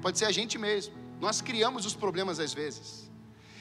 pode 0.00 0.16
ser 0.16 0.26
a 0.26 0.32
gente 0.32 0.56
mesmo. 0.56 0.97
Nós 1.20 1.40
criamos 1.40 1.84
os 1.84 1.94
problemas 1.94 2.38
às 2.38 2.52
vezes. 2.52 3.10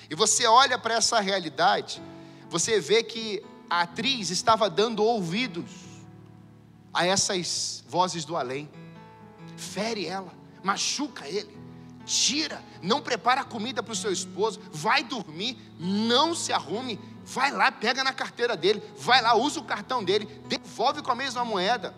E 0.10 0.16
você 0.16 0.46
olha 0.46 0.78
para 0.78 0.96
essa 0.96 1.20
realidade, 1.20 2.02
você 2.50 2.80
vê 2.80 3.04
que 3.04 3.44
a 3.70 3.82
atriz 3.82 4.30
estava 4.30 4.70
dando 4.70 5.04
ouvidos 5.04 5.70
a 6.94 7.06
essas 7.06 7.84
vozes 7.88 8.24
do 8.24 8.36
além. 8.36 8.70
Fere 9.58 10.06
ela, 10.06 10.32
machuca 10.64 11.28
ele, 11.28 11.56
tira, 12.06 12.64
não 12.82 13.02
prepara 13.02 13.44
comida 13.44 13.84
para 13.84 13.92
o 13.92 13.96
seu 13.96 14.12
esposo, 14.12 14.62
vai 14.72 15.04
dormir, 15.04 15.58
não 15.80 16.34
se 16.34 16.54
arrume, 16.54 17.00
vai 17.26 17.52
lá, 17.52 17.72
pega 17.72 18.04
na 18.04 18.14
carteira 18.14 18.56
dele, 18.56 18.82
vai 18.98 19.22
lá, 19.22 19.36
usa 19.36 19.60
o 19.60 19.64
cartão 19.64 20.04
dele, 20.04 20.26
devolve 20.48 21.02
com 21.02 21.12
a 21.12 21.16
mesma 21.16 21.44
moeda. 21.44 21.94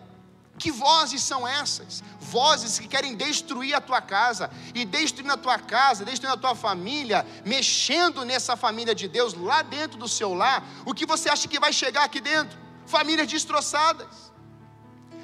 Que 0.60 0.70
vozes 0.70 1.22
são 1.22 1.48
essas? 1.48 2.02
Vozes 2.20 2.78
que 2.78 2.86
querem 2.86 3.16
destruir 3.16 3.74
a 3.74 3.80
tua 3.80 4.02
casa, 4.02 4.50
e 4.74 4.84
destruindo 4.84 5.32
a 5.32 5.36
tua 5.38 5.58
casa, 5.58 6.04
destruindo 6.04 6.34
a 6.34 6.40
tua 6.40 6.54
família, 6.54 7.26
mexendo 7.46 8.26
nessa 8.26 8.54
família 8.58 8.94
de 8.94 9.08
Deus, 9.08 9.32
lá 9.32 9.62
dentro 9.62 9.98
do 9.98 10.06
seu 10.06 10.34
lar, 10.34 10.62
o 10.84 10.92
que 10.92 11.06
você 11.06 11.30
acha 11.30 11.48
que 11.48 11.58
vai 11.58 11.72
chegar 11.72 12.04
aqui 12.04 12.20
dentro? 12.20 12.58
Famílias 12.84 13.26
destroçadas. 13.26 14.30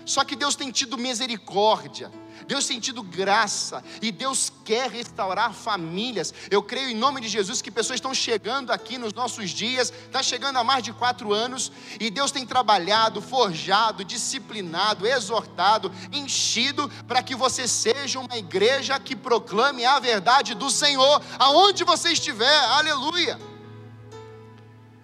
Só 0.06 0.24
que 0.24 0.34
Deus 0.34 0.56
tem 0.56 0.70
tido 0.70 0.96
misericórdia, 0.96 2.10
Deus 2.46 2.66
tem 2.66 2.80
graça 3.02 3.82
e 4.02 4.12
Deus 4.12 4.52
quer 4.64 4.90
restaurar 4.90 5.52
famílias. 5.52 6.32
Eu 6.50 6.62
creio 6.62 6.90
em 6.90 6.94
nome 6.94 7.20
de 7.20 7.28
Jesus 7.28 7.62
que 7.62 7.70
pessoas 7.70 7.96
estão 7.96 8.14
chegando 8.14 8.70
aqui 8.70 8.98
nos 8.98 9.12
nossos 9.12 9.50
dias, 9.50 9.92
está 10.06 10.22
chegando 10.22 10.56
há 10.58 10.64
mais 10.64 10.82
de 10.82 10.92
quatro 10.92 11.32
anos, 11.32 11.72
e 11.98 12.10
Deus 12.10 12.30
tem 12.30 12.46
trabalhado, 12.46 13.20
forjado, 13.20 14.04
disciplinado, 14.04 15.06
exortado, 15.06 15.92
enchido 16.12 16.90
para 17.06 17.22
que 17.22 17.34
você 17.34 17.66
seja 17.66 18.20
uma 18.20 18.36
igreja 18.36 18.98
que 18.98 19.16
proclame 19.16 19.84
a 19.84 19.98
verdade 19.98 20.54
do 20.54 20.70
Senhor, 20.70 21.22
aonde 21.38 21.84
você 21.84 22.12
estiver, 22.12 22.58
aleluia. 22.70 23.38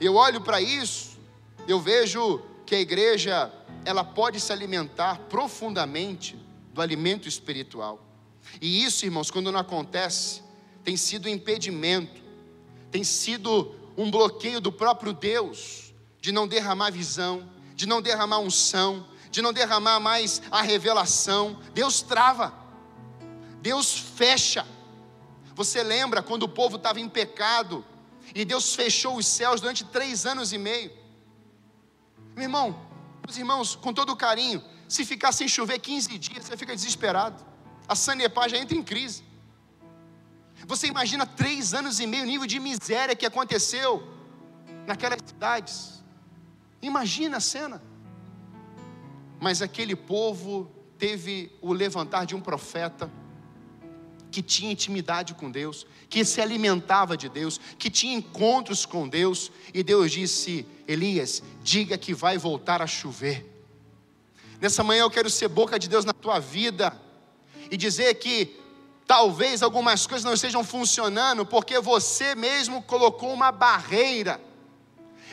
Eu 0.01 0.17
olho 0.17 0.41
para 0.41 0.61
isso, 0.61 1.19
eu 1.67 1.81
vejo 1.81 2.43
que 2.67 2.75
a 2.75 2.81
igreja 2.81 3.53
ela 3.85 4.05
pode 4.05 4.41
se 4.41 4.53
alimentar 4.53 5.19
profundamente 5.29 6.39
do 6.73 6.81
alimento 6.81 7.29
espiritual. 7.29 8.05
E 8.61 8.85
isso, 8.85 9.05
irmãos, 9.05 9.31
quando 9.31 9.53
não 9.53 9.61
acontece, 9.61 10.43
tem 10.83 10.97
sido 10.97 11.27
um 11.27 11.29
impedimento, 11.29 12.21
tem 12.91 13.05
sido 13.05 13.75
um 13.97 14.11
bloqueio 14.11 14.61
do 14.61 14.73
próprio 14.73 15.13
Deus 15.13 15.93
de 16.21 16.33
não 16.33 16.47
derramar 16.47 16.91
visão, 16.91 17.49
de 17.75 17.87
não 17.87 18.01
derramar 18.01 18.39
unção, 18.39 19.07
de 19.31 19.43
não 19.43 19.53
derramar 19.53 19.99
mais 19.99 20.43
a 20.51 20.63
revelação. 20.63 21.59
Deus 21.75 22.03
trava, 22.03 22.53
Deus 23.61 23.99
fecha. 23.99 24.67
Você 25.55 25.83
lembra 25.83 26.23
quando 26.23 26.45
o 26.45 26.49
povo 26.49 26.77
estava 26.77 27.01
em 27.01 27.09
pecado 27.09 27.85
e 28.35 28.45
Deus 28.45 28.75
fechou 28.75 29.17
os 29.17 29.27
céus 29.27 29.61
durante 29.61 29.85
três 29.85 30.25
anos 30.27 30.53
e 30.53 30.59
meio? 30.59 30.93
Meu 32.35 32.45
irmão, 32.45 32.81
os 33.29 33.37
irmãos, 33.37 33.77
com 33.77 33.93
todo 33.93 34.17
carinho, 34.17 34.63
se 34.93 35.07
ficar 35.07 35.33
sem 35.33 35.49
chover 35.49 35.79
15 35.79 36.19
dias, 36.19 36.45
você 36.45 36.57
fica 36.57 36.75
desesperado. 36.75 37.43
A 37.89 37.95
Sanepar 37.95 38.49
já 38.51 38.59
entra 38.59 38.77
em 38.77 38.83
crise. 38.83 39.23
Você 40.67 40.87
imagina 40.87 41.25
três 41.25 41.73
anos 41.73 41.99
e 41.99 42.07
meio, 42.07 42.25
o 42.25 42.27
nível 42.27 42.47
de 42.47 42.61
miséria 42.61 43.17
que 43.17 43.25
aconteceu 43.25 44.07
naquelas 44.87 45.19
cidades. 45.25 46.05
Imagina 46.83 47.39
a 47.39 47.41
cena. 47.41 47.83
Mas 49.41 49.63
aquele 49.63 49.97
povo 49.97 50.71
teve 50.99 51.51
o 51.63 51.73
levantar 51.73 52.27
de 52.27 52.37
um 52.37 52.41
profeta 52.41 53.11
que 54.31 54.43
tinha 54.43 54.73
intimidade 54.73 55.33
com 55.35 55.51
Deus, 55.51 55.87
que 56.09 56.23
se 56.25 56.41
alimentava 56.41 57.17
de 57.17 57.29
Deus, 57.31 57.59
que 57.79 57.91
tinha 57.91 58.15
encontros 58.15 58.85
com 58.85 59.09
Deus, 59.09 59.51
e 59.73 59.83
Deus 59.83 60.13
disse: 60.13 60.67
Elias, 60.87 61.43
diga 61.63 61.97
que 61.97 62.13
vai 62.13 62.37
voltar 62.37 62.83
a 62.83 62.87
chover. 62.87 63.52
Nessa 64.63 64.85
manhã 64.85 65.01
eu 65.01 65.11
quero 65.11 65.29
ser 65.29 65.49
boca 65.49 65.77
de 65.77 65.89
Deus 65.89 66.05
na 66.05 66.13
tua 66.13 66.39
vida 66.39 66.97
e 67.69 67.77
dizer 67.77 68.15
que 68.15 68.61
talvez 69.09 69.61
algumas 69.61 70.07
coisas 70.07 70.25
não 70.25 70.35
estejam 70.35 70.63
funcionando 70.63 71.45
porque 71.45 71.81
você 71.81 72.37
mesmo 72.37 72.81
colocou 72.81 73.33
uma 73.33 73.51
barreira. 73.51 74.41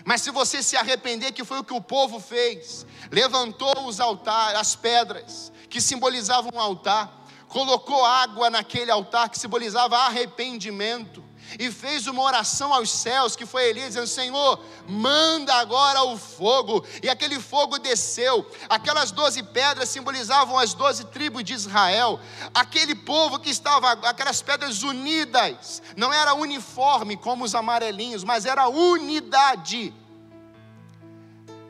Mas 0.03 0.21
se 0.21 0.31
você 0.31 0.63
se 0.63 0.75
arrepender, 0.75 1.31
que 1.31 1.43
foi 1.43 1.59
o 1.59 1.63
que 1.63 1.75
o 1.75 1.79
povo 1.79 2.19
fez, 2.19 2.87
levantou 3.11 3.85
os 3.85 3.99
altares, 3.99 4.59
as 4.59 4.75
pedras 4.75 5.51
que 5.69 5.79
simbolizavam 5.79 6.49
um 6.55 6.59
altar, 6.59 7.23
colocou 7.47 8.03
água 8.03 8.49
naquele 8.49 8.89
altar 8.89 9.29
que 9.29 9.37
simbolizava 9.37 9.95
arrependimento, 9.95 11.23
e 11.57 11.71
fez 11.71 12.05
uma 12.07 12.21
oração 12.21 12.73
aos 12.73 12.91
céus, 12.91 13.35
que 13.35 13.45
foi 13.45 13.69
Elias, 13.69 13.87
dizendo: 13.89 14.07
Senhor, 14.07 14.59
manda 14.87 15.53
agora 15.55 16.03
o 16.03 16.17
fogo. 16.17 16.85
E 17.01 17.09
aquele 17.09 17.39
fogo 17.39 17.79
desceu. 17.79 18.45
Aquelas 18.67 19.11
doze 19.11 19.41
pedras 19.41 19.89
simbolizavam 19.89 20.57
as 20.59 20.73
doze 20.73 21.05
tribos 21.05 21.43
de 21.43 21.53
Israel. 21.53 22.19
Aquele 22.53 22.93
povo 22.93 23.39
que 23.39 23.49
estava, 23.49 23.91
aquelas 24.07 24.41
pedras 24.41 24.83
unidas, 24.83 25.81
não 25.95 26.13
era 26.13 26.33
uniforme 26.33 27.17
como 27.17 27.45
os 27.45 27.55
amarelinhos, 27.55 28.23
mas 28.23 28.45
era 28.45 28.67
unidade. 28.67 29.93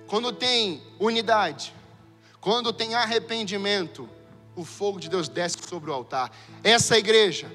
Quando 0.08 0.34
tem 0.34 0.84
unidade, 1.00 1.74
quando 2.42 2.74
tem 2.74 2.96
arrependimento, 2.96 4.10
o 4.56 4.66
fogo 4.66 5.00
de 5.00 5.08
Deus 5.08 5.30
desce 5.30 5.58
sobre 5.68 5.92
o 5.92 5.94
altar. 5.94 6.32
Essa 6.64 6.98
igreja 6.98 7.50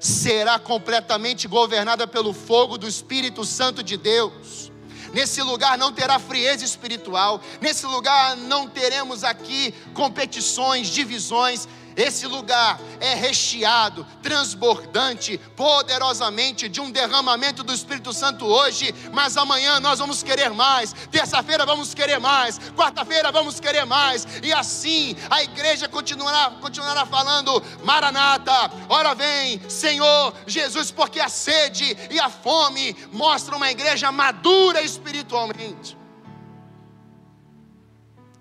será 0.00 0.58
completamente 0.58 1.48
governada 1.48 2.06
pelo 2.06 2.32
fogo 2.32 2.78
do 2.78 2.86
Espírito 2.86 3.44
Santo 3.44 3.82
de 3.82 3.96
Deus. 3.96 4.70
Nesse 5.12 5.42
lugar 5.42 5.78
não 5.78 5.92
terá 5.92 6.18
frieza 6.18 6.64
espiritual, 6.64 7.40
nesse 7.60 7.86
lugar 7.86 8.36
não 8.36 8.68
teremos 8.68 9.24
aqui 9.24 9.72
competições, 9.94 10.88
divisões, 10.88 11.66
esse 11.96 12.26
lugar 12.26 12.78
é 13.00 13.14
recheado, 13.14 14.06
transbordante, 14.22 15.38
poderosamente 15.56 16.68
de 16.68 16.80
um 16.80 16.90
derramamento 16.90 17.62
do 17.62 17.72
Espírito 17.72 18.12
Santo 18.12 18.44
hoje, 18.44 18.94
mas 19.12 19.36
amanhã 19.36 19.80
nós 19.80 19.98
vamos 19.98 20.22
querer 20.22 20.50
mais, 20.50 20.92
terça-feira 21.10 21.64
vamos 21.64 21.94
querer 21.94 22.20
mais, 22.20 22.58
quarta-feira 22.76 23.32
vamos 23.32 23.58
querer 23.58 23.86
mais, 23.86 24.26
e 24.42 24.52
assim 24.52 25.16
a 25.30 25.42
igreja 25.42 25.88
continuará, 25.88 26.50
continuará 26.60 27.06
falando: 27.06 27.62
Maranata, 27.82 28.70
ora 28.88 29.14
vem, 29.14 29.60
Senhor 29.68 30.34
Jesus, 30.46 30.90
porque 30.90 31.18
a 31.18 31.28
sede 31.28 31.96
e 32.10 32.20
a 32.20 32.28
fome 32.28 32.94
mostram 33.12 33.56
uma 33.56 33.70
igreja 33.70 34.12
madura 34.12 34.82
espiritualmente. 34.82 35.96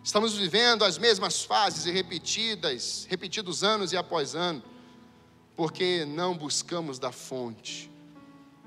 Estamos 0.06 0.36
vivendo 0.36 0.86
as 0.86 1.00
mesmas 1.00 1.44
fases 1.44 1.88
e 1.88 1.92
repetidas, 1.92 3.08
repetidos 3.10 3.64
anos 3.64 3.92
e 3.92 3.98
após 3.98 4.36
ano, 4.36 4.62
porque 5.56 6.06
não 6.06 6.38
buscamos 6.38 7.00
da 7.00 7.12
fonte. 7.12 7.90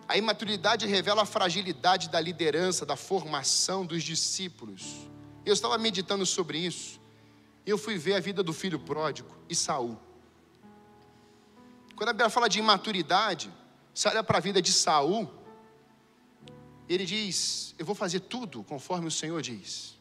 A 0.08 0.16
imaturidade 0.16 0.84
revela 0.84 1.22
a 1.22 1.24
fragilidade 1.24 2.08
da 2.08 2.18
liderança, 2.18 2.84
da 2.84 2.96
formação 2.96 3.86
dos 3.86 4.02
discípulos. 4.02 4.96
Eu 5.46 5.54
estava 5.54 5.78
meditando 5.78 6.26
sobre 6.26 6.58
isso. 6.58 6.98
E 7.64 7.70
eu 7.70 7.78
fui 7.78 7.96
ver 7.96 8.14
a 8.14 8.20
vida 8.20 8.42
do 8.42 8.52
filho 8.52 8.80
pródigo 8.80 9.30
e 9.48 9.54
Saul. 9.54 9.96
Quando 11.94 12.08
a 12.08 12.12
Bíblia 12.12 12.30
fala 12.30 12.48
de 12.48 12.58
imaturidade, 12.58 13.48
você 13.94 14.08
olha 14.08 14.24
para 14.24 14.38
a 14.38 14.40
vida 14.40 14.60
de 14.60 14.72
Saul, 14.72 15.32
ele 16.88 17.06
diz: 17.06 17.76
Eu 17.78 17.86
vou 17.86 17.94
fazer 17.94 18.18
tudo 18.18 18.64
conforme 18.64 19.06
o 19.06 19.10
Senhor 19.10 19.40
diz. 19.40 19.97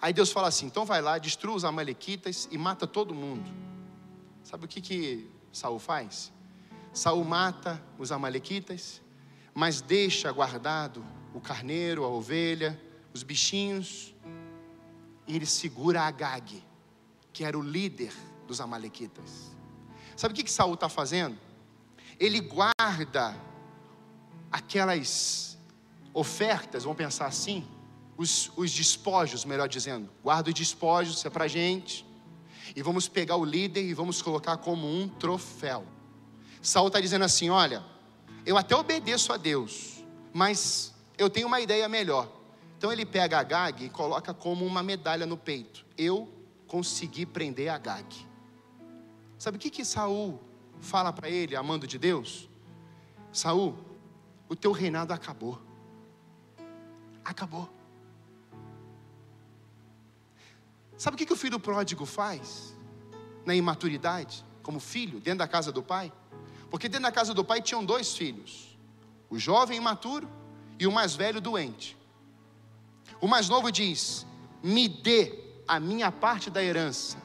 Aí 0.00 0.12
Deus 0.12 0.30
fala 0.30 0.48
assim: 0.48 0.66
então 0.66 0.84
vai 0.84 1.00
lá, 1.00 1.18
destrua 1.18 1.54
os 1.54 1.64
amalequitas 1.64 2.48
e 2.50 2.58
mata 2.58 2.86
todo 2.86 3.14
mundo. 3.14 3.50
Sabe 4.42 4.64
o 4.64 4.68
que, 4.68 4.80
que 4.80 5.30
Saul 5.52 5.78
faz? 5.78 6.32
Saul 6.92 7.24
mata 7.24 7.82
os 7.98 8.12
amalequitas, 8.12 9.02
mas 9.54 9.80
deixa 9.80 10.30
guardado 10.32 11.04
o 11.34 11.40
carneiro, 11.40 12.04
a 12.04 12.08
ovelha, 12.08 12.80
os 13.12 13.22
bichinhos, 13.22 14.14
e 15.26 15.34
ele 15.36 15.46
segura 15.46 16.02
Agag, 16.02 16.62
que 17.32 17.44
era 17.44 17.58
o 17.58 17.62
líder 17.62 18.12
dos 18.46 18.60
amalequitas. 18.60 19.54
Sabe 20.16 20.32
o 20.32 20.36
que, 20.36 20.44
que 20.44 20.50
Saul 20.50 20.74
está 20.74 20.88
fazendo? 20.88 21.38
Ele 22.18 22.40
guarda 22.40 23.36
aquelas 24.50 25.58
ofertas, 26.14 26.84
vamos 26.84 26.96
pensar 26.96 27.26
assim, 27.26 27.66
os, 28.16 28.50
os 28.56 28.72
despojos, 28.72 29.44
melhor 29.44 29.68
dizendo, 29.68 30.08
guarda 30.22 30.48
os 30.48 30.54
despojos, 30.54 31.18
isso 31.18 31.26
é 31.26 31.30
para 31.30 31.46
gente, 31.46 32.06
e 32.74 32.82
vamos 32.82 33.08
pegar 33.08 33.36
o 33.36 33.44
líder 33.44 33.82
e 33.82 33.94
vamos 33.94 34.22
colocar 34.22 34.56
como 34.56 34.86
um 34.86 35.08
troféu. 35.08 35.84
Saul 36.62 36.88
está 36.88 37.00
dizendo 37.00 37.24
assim: 37.24 37.50
olha, 37.50 37.84
eu 38.44 38.56
até 38.56 38.74
obedeço 38.74 39.32
a 39.32 39.36
Deus, 39.36 40.04
mas 40.32 40.94
eu 41.16 41.30
tenho 41.30 41.46
uma 41.46 41.60
ideia 41.60 41.88
melhor. 41.88 42.32
Então 42.76 42.92
ele 42.92 43.06
pega 43.06 43.38
a 43.38 43.42
Gag 43.42 43.84
e 43.84 43.88
coloca 43.88 44.34
como 44.34 44.64
uma 44.64 44.82
medalha 44.82 45.24
no 45.24 45.36
peito. 45.36 45.86
Eu 45.96 46.28
consegui 46.66 47.24
prender 47.24 47.68
a 47.68 47.78
Gag. 47.78 48.06
Sabe 49.38 49.56
o 49.56 49.60
que 49.60 49.70
que 49.70 49.84
Saul 49.84 50.40
fala 50.80 51.12
para 51.12 51.30
ele, 51.30 51.56
amando 51.56 51.86
de 51.86 51.98
Deus? 51.98 52.48
Saul, 53.32 53.76
o 54.48 54.56
teu 54.56 54.72
reinado 54.72 55.12
acabou. 55.12 55.60
Acabou. 57.24 57.75
Sabe 60.96 61.14
o 61.14 61.18
que, 61.18 61.26
que 61.26 61.32
o 61.32 61.36
filho 61.36 61.60
pródigo 61.60 62.06
faz? 62.06 62.74
Na 63.44 63.54
imaturidade, 63.54 64.44
como 64.62 64.80
filho, 64.80 65.20
dentro 65.20 65.40
da 65.40 65.48
casa 65.48 65.70
do 65.70 65.82
pai? 65.82 66.12
Porque 66.70 66.88
dentro 66.88 67.04
da 67.04 67.12
casa 67.12 67.32
do 67.32 67.44
pai 67.44 67.60
tinham 67.62 67.84
dois 67.84 68.16
filhos: 68.16 68.78
o 69.30 69.38
jovem 69.38 69.78
imaturo 69.78 70.28
e 70.78 70.86
o 70.86 70.92
mais 70.92 71.14
velho 71.14 71.40
doente. 71.40 71.96
O 73.20 73.28
mais 73.28 73.48
novo 73.48 73.70
diz: 73.70 74.26
Me 74.62 74.88
dê 74.88 75.38
a 75.68 75.78
minha 75.78 76.10
parte 76.10 76.50
da 76.50 76.62
herança 76.62 77.18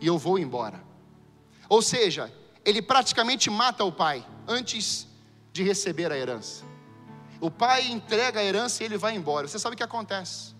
e 0.00 0.06
eu 0.06 0.18
vou 0.18 0.38
embora. 0.38 0.82
Ou 1.68 1.82
seja, 1.82 2.32
ele 2.64 2.80
praticamente 2.80 3.50
mata 3.50 3.84
o 3.84 3.92
pai 3.92 4.24
antes 4.46 5.08
de 5.52 5.62
receber 5.62 6.12
a 6.12 6.16
herança. 6.16 6.64
O 7.40 7.50
pai 7.50 7.88
entrega 7.88 8.40
a 8.40 8.44
herança 8.44 8.82
e 8.82 8.86
ele 8.86 8.96
vai 8.96 9.14
embora. 9.14 9.46
Você 9.46 9.58
sabe 9.58 9.74
o 9.74 9.76
que 9.76 9.82
acontece? 9.82 10.53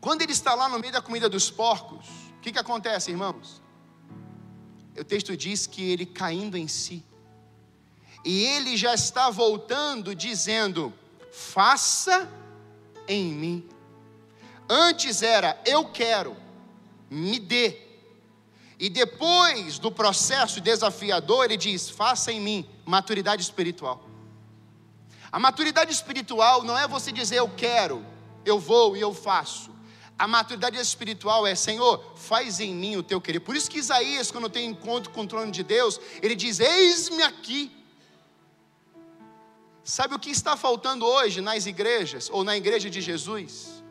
Quando 0.00 0.22
ele 0.22 0.32
está 0.32 0.54
lá 0.54 0.68
no 0.68 0.78
meio 0.78 0.92
da 0.92 1.02
comida 1.02 1.28
dos 1.28 1.50
porcos, 1.50 2.06
o 2.36 2.40
que, 2.40 2.52
que 2.52 2.58
acontece, 2.58 3.10
irmãos? 3.10 3.60
o 5.00 5.04
texto 5.04 5.36
diz 5.36 5.66
que 5.66 5.90
ele 5.90 6.04
caindo 6.04 6.56
em 6.56 6.66
si, 6.66 7.04
e 8.24 8.44
ele 8.44 8.76
já 8.76 8.94
está 8.94 9.30
voltando 9.30 10.14
dizendo: 10.14 10.92
faça 11.32 12.28
em 13.06 13.32
mim. 13.32 13.68
Antes 14.68 15.22
era 15.22 15.60
eu 15.64 15.84
quero, 15.86 16.36
me 17.10 17.38
dê. 17.38 17.78
E 18.78 18.88
depois 18.88 19.78
do 19.78 19.90
processo 19.90 20.60
desafiador, 20.60 21.44
ele 21.44 21.56
diz: 21.56 21.88
faça 21.88 22.32
em 22.32 22.40
mim, 22.40 22.68
maturidade 22.84 23.42
espiritual. 23.42 24.04
A 25.30 25.38
maturidade 25.38 25.92
espiritual 25.92 26.64
não 26.64 26.76
é 26.76 26.88
você 26.88 27.12
dizer 27.12 27.36
eu 27.36 27.48
quero, 27.50 28.04
eu 28.44 28.58
vou 28.58 28.96
e 28.96 29.00
eu 29.00 29.14
faço. 29.14 29.70
A 30.18 30.26
maturidade 30.26 30.76
espiritual 30.78 31.46
é, 31.46 31.54
Senhor, 31.54 32.12
faz 32.16 32.58
em 32.58 32.74
mim 32.74 32.96
o 32.96 33.02
teu 33.02 33.20
querer. 33.20 33.40
Por 33.40 33.54
isso 33.54 33.70
que 33.70 33.78
Isaías, 33.78 34.30
quando 34.30 34.48
tem 34.48 34.68
encontro 34.68 35.10
com 35.12 35.22
o 35.22 35.26
trono 35.26 35.52
de 35.52 35.62
Deus, 35.62 36.00
ele 36.20 36.34
diz: 36.34 36.58
Eis-me 36.58 37.22
aqui. 37.22 37.70
Sabe 39.84 40.14
o 40.14 40.18
que 40.18 40.30
está 40.30 40.56
faltando 40.56 41.06
hoje 41.06 41.40
nas 41.40 41.64
igrejas, 41.64 42.28
ou 42.30 42.44
na 42.44 42.56
igreja 42.56 42.90
de 42.90 43.00
Jesus? 43.00 43.82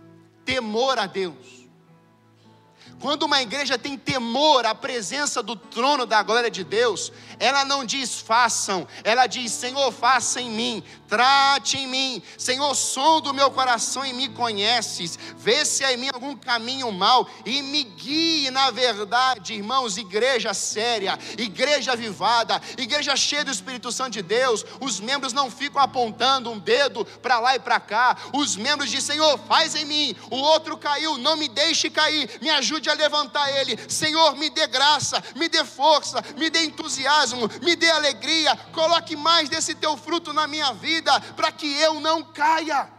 Temor 0.45 0.99
a 0.99 1.07
Deus. 1.07 1.56
Quando 2.99 3.23
uma 3.23 3.41
igreja 3.41 3.77
tem 3.77 3.95
temor 3.95 4.65
à 4.65 4.73
presença 4.73 5.43
do 5.43 5.55
trono 5.55 6.05
da 6.05 6.23
glória 6.23 6.49
de 6.49 6.63
Deus, 6.63 7.11
ela 7.39 7.63
não 7.63 7.85
diz 7.85 8.19
façam, 8.19 8.87
ela 9.03 9.27
diz 9.27 9.51
Senhor, 9.51 9.91
faça 9.91 10.41
em 10.41 10.49
mim, 10.49 10.83
trate 11.07 11.77
em 11.77 11.87
mim, 11.87 12.23
Senhor, 12.37 12.73
som 12.75 13.21
do 13.21 13.33
meu 13.33 13.51
coração 13.51 14.03
e 14.03 14.13
me 14.13 14.29
conheces, 14.29 15.17
vê 15.37 15.63
se 15.63 15.83
há 15.85 15.93
em 15.93 15.97
mim 15.97 16.09
algum 16.11 16.35
caminho 16.35 16.91
mau 16.91 17.29
e 17.45 17.61
me 17.61 17.83
guie 17.83 18.49
na 18.49 18.71
verdade, 18.71 19.53
irmãos. 19.53 19.97
Igreja 19.97 20.53
séria, 20.53 21.17
igreja 21.37 21.93
avivada, 21.93 22.59
igreja 22.77 23.15
cheia 23.15 23.45
do 23.45 23.51
Espírito 23.51 23.91
Santo 23.91 24.13
de 24.13 24.21
Deus, 24.23 24.65
os 24.81 24.99
membros 24.99 25.33
não 25.33 25.51
ficam 25.51 25.81
apontando 25.81 26.49
um 26.49 26.57
dedo 26.57 27.05
para 27.21 27.39
lá 27.39 27.55
e 27.55 27.59
para 27.59 27.79
cá, 27.79 28.17
os 28.33 28.55
membros 28.55 28.89
dizem 28.89 29.07
Senhor, 29.07 29.39
faz 29.47 29.73
em 29.73 29.85
mim, 29.85 30.15
o 30.29 30.35
outro 30.35 30.77
caiu, 30.77 31.17
não 31.17 31.37
me 31.37 31.47
deixe 31.47 31.89
cair, 31.89 32.29
me 32.41 32.49
ajude 32.49 32.86
a 32.89 32.93
levantar 32.93 33.49
ele. 33.51 33.77
Senhor, 33.89 34.35
me 34.35 34.49
dê 34.49 34.67
graça, 34.67 35.23
me 35.35 35.47
dê 35.47 35.63
força, 35.63 36.23
me 36.37 36.49
dê 36.49 36.65
entusiasmo, 36.65 37.49
me 37.61 37.75
dê 37.75 37.89
alegria. 37.89 38.55
Coloque 38.73 39.15
mais 39.15 39.49
desse 39.49 39.75
teu 39.75 39.95
fruto 39.97 40.33
na 40.33 40.47
minha 40.47 40.73
vida, 40.73 41.19
para 41.35 41.51
que 41.51 41.71
eu 41.79 41.99
não 41.99 42.23
caia. 42.23 42.89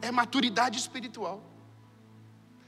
É 0.00 0.10
maturidade 0.10 0.78
espiritual, 0.78 1.40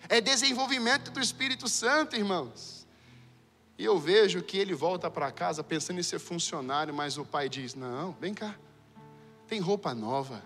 é 0.08 0.20
desenvolvimento 0.20 1.10
do 1.10 1.20
Espírito 1.20 1.68
Santo, 1.68 2.14
irmãos. 2.14 2.86
E 3.76 3.84
eu 3.84 3.98
vejo 3.98 4.42
que 4.42 4.56
ele 4.56 4.72
volta 4.72 5.10
para 5.10 5.32
casa 5.32 5.64
pensando 5.64 5.98
em 5.98 6.02
ser 6.02 6.20
funcionário, 6.20 6.94
mas 6.94 7.18
o 7.18 7.24
pai 7.24 7.48
diz: 7.48 7.74
Não, 7.74 8.12
vem 8.20 8.32
cá, 8.32 8.54
tem 9.48 9.58
roupa 9.58 9.92
nova, 9.94 10.42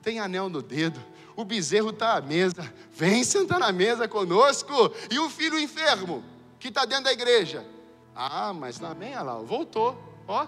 tem 0.00 0.18
anel 0.18 0.48
no 0.48 0.62
dedo, 0.62 1.02
o 1.36 1.44
bezerro 1.44 1.90
está 1.90 2.16
à 2.16 2.20
mesa, 2.20 2.72
vem 2.92 3.24
sentar 3.24 3.58
na 3.58 3.72
mesa 3.72 4.06
conosco. 4.06 4.72
E 5.10 5.18
o 5.18 5.30
filho 5.30 5.58
enfermo, 5.58 6.24
que 6.58 6.68
está 6.68 6.84
dentro 6.84 7.04
da 7.04 7.12
igreja. 7.12 7.66
Ah, 8.14 8.52
mas 8.52 8.78
também, 8.78 9.12
olha 9.14 9.22
lá, 9.22 9.38
voltou, 9.38 10.00
ó. 10.28 10.46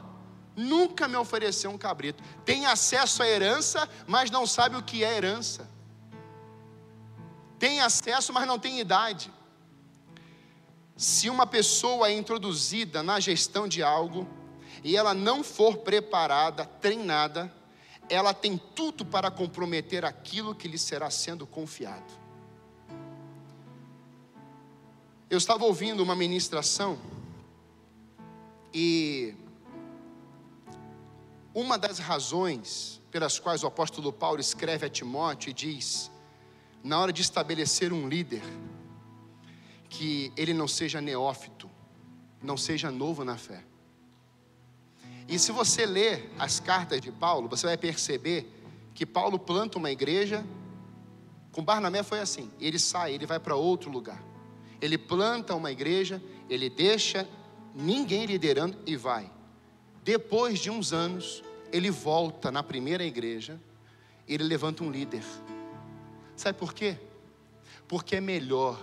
Nunca 0.57 1.09
me 1.09 1.17
ofereceu 1.17 1.71
um 1.71 1.79
cabrito. 1.79 2.23
Tem 2.45 2.67
acesso 2.67 3.23
à 3.23 3.29
herança, 3.29 3.89
mas 4.07 4.31
não 4.31 4.47
sabe 4.47 4.77
o 4.77 4.83
que 4.83 5.03
é 5.03 5.17
herança. 5.17 5.69
Tem 7.59 7.81
acesso, 7.81 8.33
mas 8.33 8.47
não 8.47 8.59
tem 8.59 8.79
idade. 8.79 9.33
Se 10.97 11.29
uma 11.29 11.47
pessoa 11.47 12.09
é 12.09 12.13
introduzida 12.13 13.03
na 13.03 13.19
gestão 13.19 13.67
de 13.67 13.83
algo 13.83 14.29
e 14.85 14.97
ela 14.97 15.13
não 15.13 15.43
for 15.43 15.79
preparada, 15.79 16.65
treinada, 16.65 17.53
ela 18.09 18.35
tem 18.35 18.59
tudo 18.75 19.05
para 19.05 19.31
comprometer 19.31 20.05
aquilo 20.05 20.55
que 20.55 20.69
lhe 20.69 20.79
será 20.79 21.11
sendo 21.11 21.47
confiado. 21.47 22.13
Eu 25.31 25.39
estava 25.39 25.65
ouvindo 25.65 26.03
uma 26.03 26.15
ministração 26.15 26.99
e 28.73 29.35
uma 31.55 31.79
das 31.79 31.99
razões 31.99 33.01
pelas 33.11 33.39
quais 33.39 33.63
o 33.63 33.67
apóstolo 33.67 34.13
Paulo 34.13 34.41
escreve 34.41 34.87
a 34.87 34.91
Timóteo 34.91 35.51
e 35.51 35.53
diz: 35.53 36.11
na 36.83 37.01
hora 37.01 37.13
de 37.13 37.23
estabelecer 37.23 37.93
um 37.93 38.09
líder, 38.09 38.43
que 39.89 40.33
ele 40.37 40.53
não 40.53 40.69
seja 40.69 41.01
neófito, 41.01 41.71
não 42.43 42.57
seja 42.57 42.91
novo 42.91 43.25
na 43.25 43.39
fé. 43.39 43.65
E 45.29 45.39
se 45.39 45.53
você 45.53 45.87
ler 45.87 46.31
as 46.39 46.61
cartas 46.61 47.01
de 47.01 47.11
Paulo, 47.11 47.49
você 47.49 47.67
vai 47.67 47.77
perceber 47.77 48.51
que 48.95 49.07
Paulo 49.07 49.39
planta 49.39 49.79
uma 49.79 49.91
igreja. 49.91 50.45
Com 51.51 51.65
Barnabé 51.65 52.03
foi 52.03 52.21
assim: 52.21 52.51
ele 52.61 52.79
sai, 52.79 53.15
ele 53.15 53.27
vai 53.27 53.41
para 53.41 53.57
outro 53.57 53.91
lugar. 53.91 54.23
Ele 54.81 54.99
planta 54.99 55.55
uma 55.55 55.73
igreja, 55.73 56.23
ele 56.49 56.69
deixa 56.69 57.27
ninguém 57.75 58.27
liderando 58.27 58.77
e 58.87 58.97
vai. 58.97 59.31
Depois 60.03 60.59
de 60.59 60.71
uns 60.71 60.93
anos, 60.93 61.43
ele 61.73 61.91
volta 61.91 62.53
na 62.53 62.63
primeira 62.63 63.03
igreja, 63.03 63.59
ele 64.29 64.45
levanta 64.45 64.85
um 64.85 64.91
líder. 64.91 65.25
Sabe 66.37 66.59
por 66.59 66.75
quê? 66.75 66.99
Porque 67.89 68.17
é 68.17 68.21
melhor 68.21 68.79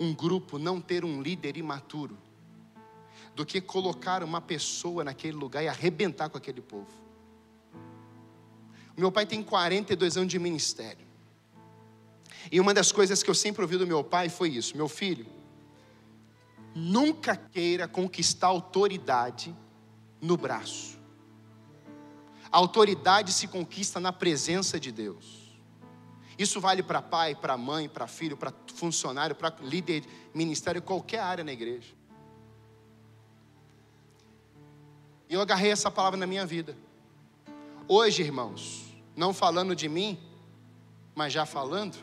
um 0.00 0.12
grupo 0.12 0.58
não 0.58 0.80
ter 0.80 1.04
um 1.04 1.22
líder 1.22 1.56
imaturo 1.56 2.16
do 3.38 3.46
que 3.46 3.60
colocar 3.60 4.24
uma 4.24 4.40
pessoa 4.40 5.04
naquele 5.04 5.36
lugar 5.36 5.62
e 5.62 5.68
arrebentar 5.68 6.28
com 6.28 6.36
aquele 6.36 6.60
povo. 6.60 6.90
Meu 8.96 9.12
pai 9.12 9.26
tem 9.26 9.44
42 9.44 10.16
anos 10.16 10.28
de 10.28 10.40
ministério. 10.40 11.06
E 12.50 12.58
uma 12.58 12.74
das 12.74 12.90
coisas 12.90 13.22
que 13.22 13.30
eu 13.30 13.34
sempre 13.36 13.62
ouvi 13.62 13.76
do 13.76 13.86
meu 13.86 14.02
pai 14.02 14.28
foi 14.28 14.48
isso: 14.48 14.76
meu 14.76 14.88
filho, 14.88 15.24
nunca 16.74 17.36
queira 17.36 17.86
conquistar 17.86 18.48
autoridade 18.48 19.54
no 20.20 20.36
braço. 20.36 20.98
A 22.50 22.56
autoridade 22.58 23.32
se 23.32 23.46
conquista 23.46 24.00
na 24.00 24.12
presença 24.12 24.80
de 24.80 24.90
Deus. 24.90 25.60
Isso 26.36 26.60
vale 26.60 26.82
para 26.82 27.00
pai, 27.00 27.36
para 27.36 27.56
mãe, 27.56 27.88
para 27.88 28.08
filho, 28.08 28.36
para 28.36 28.52
funcionário, 28.74 29.36
para 29.36 29.54
líder, 29.62 30.04
ministério, 30.34 30.82
qualquer 30.82 31.20
área 31.20 31.44
na 31.44 31.52
igreja. 31.52 31.97
E 35.28 35.34
eu 35.34 35.40
agarrei 35.40 35.70
essa 35.70 35.90
palavra 35.90 36.18
na 36.18 36.26
minha 36.26 36.46
vida. 36.46 36.76
Hoje, 37.86 38.22
irmãos, 38.22 38.94
não 39.14 39.34
falando 39.34 39.76
de 39.76 39.88
mim, 39.88 40.18
mas 41.14 41.32
já 41.32 41.44
falando, 41.44 41.96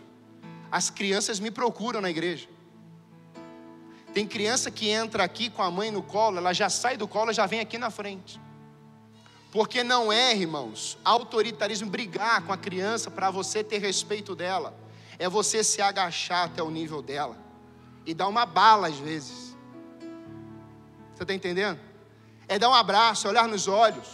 as 0.71 0.89
crianças 0.89 1.39
me 1.39 1.49
procuram 1.49 2.01
na 2.01 2.09
igreja. 2.09 2.47
Tem 4.13 4.27
criança 4.27 4.69
que 4.69 4.89
entra 4.89 5.23
aqui 5.23 5.49
com 5.49 5.61
a 5.61 5.71
mãe 5.71 5.91
no 5.91 6.03
colo, 6.03 6.37
ela 6.37 6.53
já 6.53 6.69
sai 6.69 6.97
do 6.97 7.07
colo, 7.07 7.33
já 7.33 7.45
vem 7.45 7.59
aqui 7.59 7.77
na 7.77 7.89
frente. 7.89 8.39
Porque 9.51 9.83
não 9.83 10.11
é, 10.11 10.35
irmãos, 10.35 10.97
autoritarismo 11.03 11.89
brigar 11.89 12.45
com 12.45 12.51
a 12.51 12.57
criança 12.57 13.09
para 13.09 13.31
você 13.31 13.63
ter 13.63 13.79
respeito 13.79 14.35
dela. 14.35 14.77
É 15.17 15.29
você 15.29 15.63
se 15.63 15.81
agachar 15.81 16.45
até 16.45 16.61
o 16.61 16.69
nível 16.69 17.01
dela 17.01 17.37
e 18.05 18.13
dar 18.13 18.27
uma 18.27 18.45
bala 18.45 18.87
às 18.87 18.97
vezes. 18.97 19.55
Você 21.13 21.23
está 21.23 21.33
entendendo? 21.33 21.79
É 22.47 22.59
dar 22.59 22.69
um 22.69 22.73
abraço, 22.73 23.27
é 23.27 23.29
olhar 23.29 23.47
nos 23.47 23.67
olhos. 23.67 24.07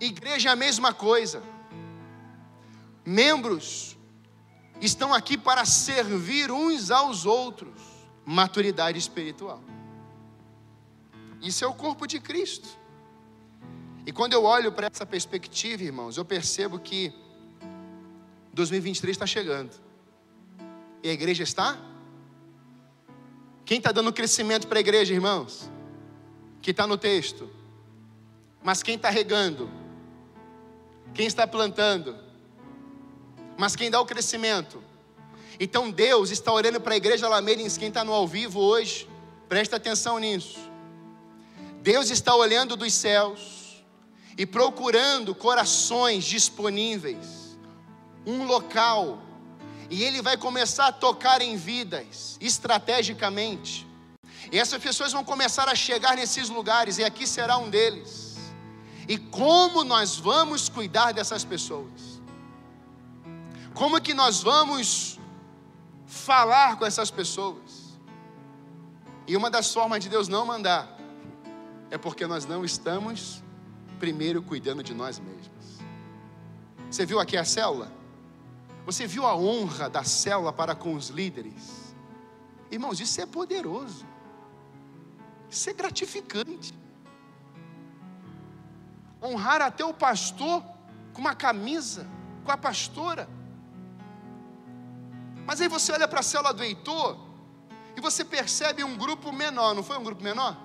Igreja 0.00 0.50
é 0.50 0.52
a 0.52 0.56
mesma 0.56 0.92
coisa. 0.92 1.42
Membros 3.04 3.96
estão 4.80 5.14
aqui 5.14 5.38
para 5.38 5.64
servir 5.64 6.50
uns 6.50 6.90
aos 6.90 7.24
outros. 7.24 7.80
Maturidade 8.24 8.98
espiritual. 8.98 9.62
Isso 11.40 11.64
é 11.64 11.66
o 11.66 11.74
corpo 11.74 12.06
de 12.06 12.18
Cristo. 12.18 12.68
E 14.04 14.12
quando 14.12 14.32
eu 14.32 14.44
olho 14.44 14.72
para 14.72 14.88
essa 14.92 15.06
perspectiva, 15.06 15.82
irmãos, 15.82 16.16
eu 16.16 16.24
percebo 16.24 16.78
que 16.78 17.12
2023 18.52 19.14
está 19.14 19.26
chegando. 19.26 19.72
E 21.02 21.08
a 21.08 21.12
igreja 21.12 21.42
está? 21.42 21.78
Quem 23.64 23.78
está 23.78 23.92
dando 23.92 24.12
crescimento 24.12 24.66
para 24.66 24.78
a 24.78 24.80
igreja, 24.80 25.12
irmãos? 25.12 25.70
Que 26.66 26.72
está 26.72 26.84
no 26.84 26.98
texto. 26.98 27.48
Mas 28.60 28.82
quem 28.82 28.96
está 28.96 29.08
regando? 29.08 29.70
Quem 31.14 31.24
está 31.24 31.46
plantando? 31.46 32.18
Mas 33.56 33.76
quem 33.76 33.88
dá 33.88 34.00
o 34.00 34.04
crescimento? 34.04 34.82
Então 35.60 35.92
Deus 35.92 36.32
está 36.32 36.52
olhando 36.52 36.80
para 36.80 36.94
a 36.94 36.96
igreja 36.96 37.26
Alameirense, 37.26 37.78
quem 37.78 37.86
está 37.86 38.02
no 38.02 38.12
ao 38.12 38.26
vivo 38.26 38.58
hoje, 38.58 39.08
presta 39.48 39.76
atenção 39.76 40.18
nisso. 40.18 40.58
Deus 41.82 42.10
está 42.10 42.34
olhando 42.34 42.74
dos 42.74 42.92
céus 42.94 43.84
e 44.36 44.44
procurando 44.44 45.36
corações 45.36 46.24
disponíveis, 46.24 47.56
um 48.26 48.42
local, 48.42 49.22
e 49.88 50.02
Ele 50.02 50.20
vai 50.20 50.36
começar 50.36 50.88
a 50.88 50.92
tocar 50.92 51.40
em 51.40 51.56
vidas, 51.56 52.36
estrategicamente. 52.40 53.85
E 54.50 54.58
essas 54.58 54.82
pessoas 54.82 55.12
vão 55.12 55.24
começar 55.24 55.68
a 55.68 55.74
chegar 55.74 56.16
nesses 56.16 56.48
lugares, 56.48 56.98
e 56.98 57.04
aqui 57.04 57.26
será 57.26 57.58
um 57.58 57.68
deles. 57.68 58.36
E 59.08 59.18
como 59.18 59.84
nós 59.84 60.16
vamos 60.16 60.68
cuidar 60.68 61.12
dessas 61.12 61.44
pessoas? 61.44 62.20
Como 63.74 64.00
que 64.00 64.14
nós 64.14 64.42
vamos 64.42 65.18
falar 66.06 66.76
com 66.76 66.86
essas 66.86 67.10
pessoas? 67.10 67.96
E 69.26 69.36
uma 69.36 69.50
das 69.50 69.72
formas 69.72 70.02
de 70.02 70.08
Deus 70.08 70.28
não 70.28 70.46
mandar 70.46 70.96
é 71.90 71.98
porque 71.98 72.26
nós 72.26 72.46
não 72.46 72.64
estamos 72.64 73.42
primeiro 73.98 74.42
cuidando 74.42 74.82
de 74.82 74.94
nós 74.94 75.18
mesmos. 75.18 75.80
Você 76.90 77.04
viu 77.04 77.18
aqui 77.18 77.36
a 77.36 77.44
célula? 77.44 77.92
Você 78.84 79.06
viu 79.06 79.26
a 79.26 79.36
honra 79.36 79.90
da 79.90 80.04
célula 80.04 80.52
para 80.52 80.74
com 80.74 80.94
os 80.94 81.08
líderes? 81.08 81.94
Irmãos, 82.70 83.00
isso 83.00 83.20
é 83.20 83.26
poderoso. 83.26 84.06
Isso 85.50 85.70
é 85.70 85.72
gratificante. 85.72 86.74
Honrar 89.22 89.62
até 89.62 89.84
o 89.84 89.94
pastor 89.94 90.62
com 91.12 91.20
uma 91.20 91.34
camisa, 91.34 92.06
com 92.44 92.52
a 92.52 92.56
pastora. 92.56 93.28
Mas 95.46 95.60
aí 95.60 95.68
você 95.68 95.92
olha 95.92 96.08
para 96.08 96.20
a 96.20 96.22
célula 96.22 96.52
do 96.52 96.62
Heitor 96.62 97.16
e 97.96 98.00
você 98.00 98.24
percebe 98.24 98.82
um 98.84 98.96
grupo 98.96 99.32
menor, 99.32 99.74
não 99.74 99.82
foi 99.82 99.96
um 99.96 100.04
grupo 100.04 100.22
menor? 100.22 100.56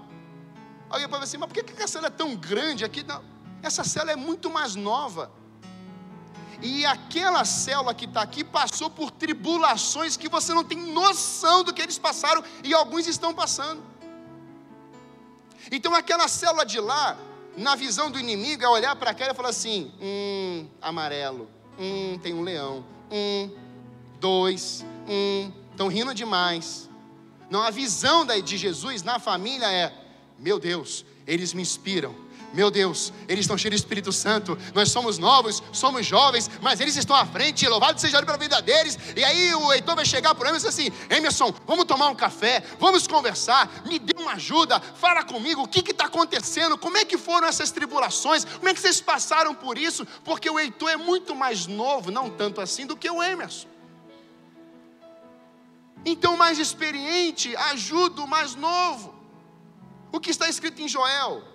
Alguém 0.90 1.08
pode 1.08 1.24
assim, 1.24 1.38
mas 1.38 1.50
por 1.50 1.64
que, 1.64 1.82
a 1.84 1.88
cela 1.88 2.08
é 2.08 2.10
tão 2.10 2.36
grande 2.36 2.84
aqui? 2.84 3.04
Não, 3.04 3.24
essa 3.64 3.84
cela 3.84 4.12
é 4.12 4.16
muito 4.16 4.50
mais 4.50 4.76
nova. 4.76 5.32
E 6.62 6.86
aquela 6.86 7.46
célula 7.46 7.94
que 7.94 8.06
está 8.06 8.22
aqui 8.22 8.44
passou 8.44 8.90
por 8.90 9.10
tribulações 9.10 10.18
que 10.18 10.28
você 10.28 10.54
não 10.54 10.64
tem 10.64 10.78
noção 10.78 11.64
do 11.64 11.74
que 11.74 11.82
eles 11.82 11.98
passaram 11.98 12.44
e 12.64 12.74
alguns 12.74 13.08
estão 13.08 13.34
passando. 13.34 13.82
Então 15.70 15.94
aquela 15.94 16.28
célula 16.28 16.66
de 16.66 16.80
lá, 16.80 17.18
na 17.58 17.76
visão 17.76 18.10
do 18.10 18.20
inimigo, 18.20 18.64
é 18.64 18.70
olhar 18.70 18.96
para 18.96 19.12
aquela 19.12 19.34
e 19.34 19.36
falar 19.36 19.50
assim: 19.50 19.92
hum, 20.02 20.68
amarelo, 20.82 21.50
hum, 21.78 22.18
tem 22.22 22.34
um 22.34 22.42
leão, 22.42 22.86
um, 23.12 23.50
dois, 24.20 24.86
um, 25.08 25.52
estão 25.72 25.88
rindo 25.88 26.14
demais. 26.14 26.90
Não, 27.50 27.62
a 27.62 27.70
visão 27.70 28.26
de 28.26 28.58
Jesus 28.58 29.04
na 29.04 29.20
família 29.20 29.70
é: 29.70 29.94
meu 30.40 30.58
Deus, 30.58 31.06
eles 31.28 31.54
me 31.54 31.62
inspiram. 31.62 32.16
Meu 32.54 32.70
Deus, 32.70 33.14
eles 33.30 33.46
estão 33.46 33.58
cheios 33.58 33.80
do 33.80 33.84
Espírito 33.84 34.12
Santo. 34.12 34.58
Nós 34.74 34.92
somos 34.92 35.18
novos, 35.18 35.64
somos 35.72 36.06
jovens, 36.06 36.50
mas 36.62 36.82
eles 36.82 36.98
estão 36.98 37.16
à 37.16 37.26
frente. 37.26 37.68
Louvado 37.68 38.00
seja 38.00 38.18
ele 38.18 38.26
pela 38.26 38.38
vida 38.38 38.62
deles. 38.62 38.98
E 39.16 39.24
aí 39.24 39.56
o 39.56 39.72
Heitor 39.72 39.96
vai 39.96 40.06
chegar 40.06 40.36
para 40.36 40.50
mim 40.50 40.56
e 40.56 40.58
dizer 40.58 40.68
assim: 40.68 40.92
Emerson, 41.10 41.54
vamos 41.66 41.86
tomar 41.86 42.10
um 42.10 42.16
café, 42.16 42.62
vamos 42.78 43.08
conversar. 43.08 43.70
Me 43.86 43.98
dê 43.98 44.14
uma 44.22 44.34
ajuda, 44.34 44.80
fala 44.80 45.24
comigo. 45.24 45.62
O 45.62 45.68
que 45.68 45.80
está 45.92 46.06
acontecendo? 46.06 46.78
Como 46.78 46.98
é 46.98 47.06
que 47.06 47.18
foram 47.18 47.48
essas 47.48 47.72
tribulações? 47.72 48.44
Como 48.44 48.68
é 48.68 48.74
que 48.74 48.82
vocês 48.82 49.00
passaram 49.00 49.56
por 49.56 49.78
isso? 49.78 50.06
Porque 50.24 50.50
o 50.50 50.60
Heitor 50.60 50.90
é 50.90 50.98
muito 50.98 51.34
mais 51.34 51.68
novo, 51.68 52.12
não 52.12 52.30
tanto 52.30 52.60
assim, 52.60 52.86
do 52.86 52.98
que 52.98 53.10
o 53.10 53.24
Emerson. 53.24 53.68
Então, 56.04 56.34
o 56.34 56.38
mais 56.38 56.60
experiente 56.60 57.56
ajuda 57.56 58.24
o 58.24 58.28
mais 58.28 58.56
novo. 58.56 59.14
O 60.12 60.20
que 60.20 60.32
está 60.32 60.50
escrito 60.50 60.82
em 60.82 60.88
Joel? 60.88 61.51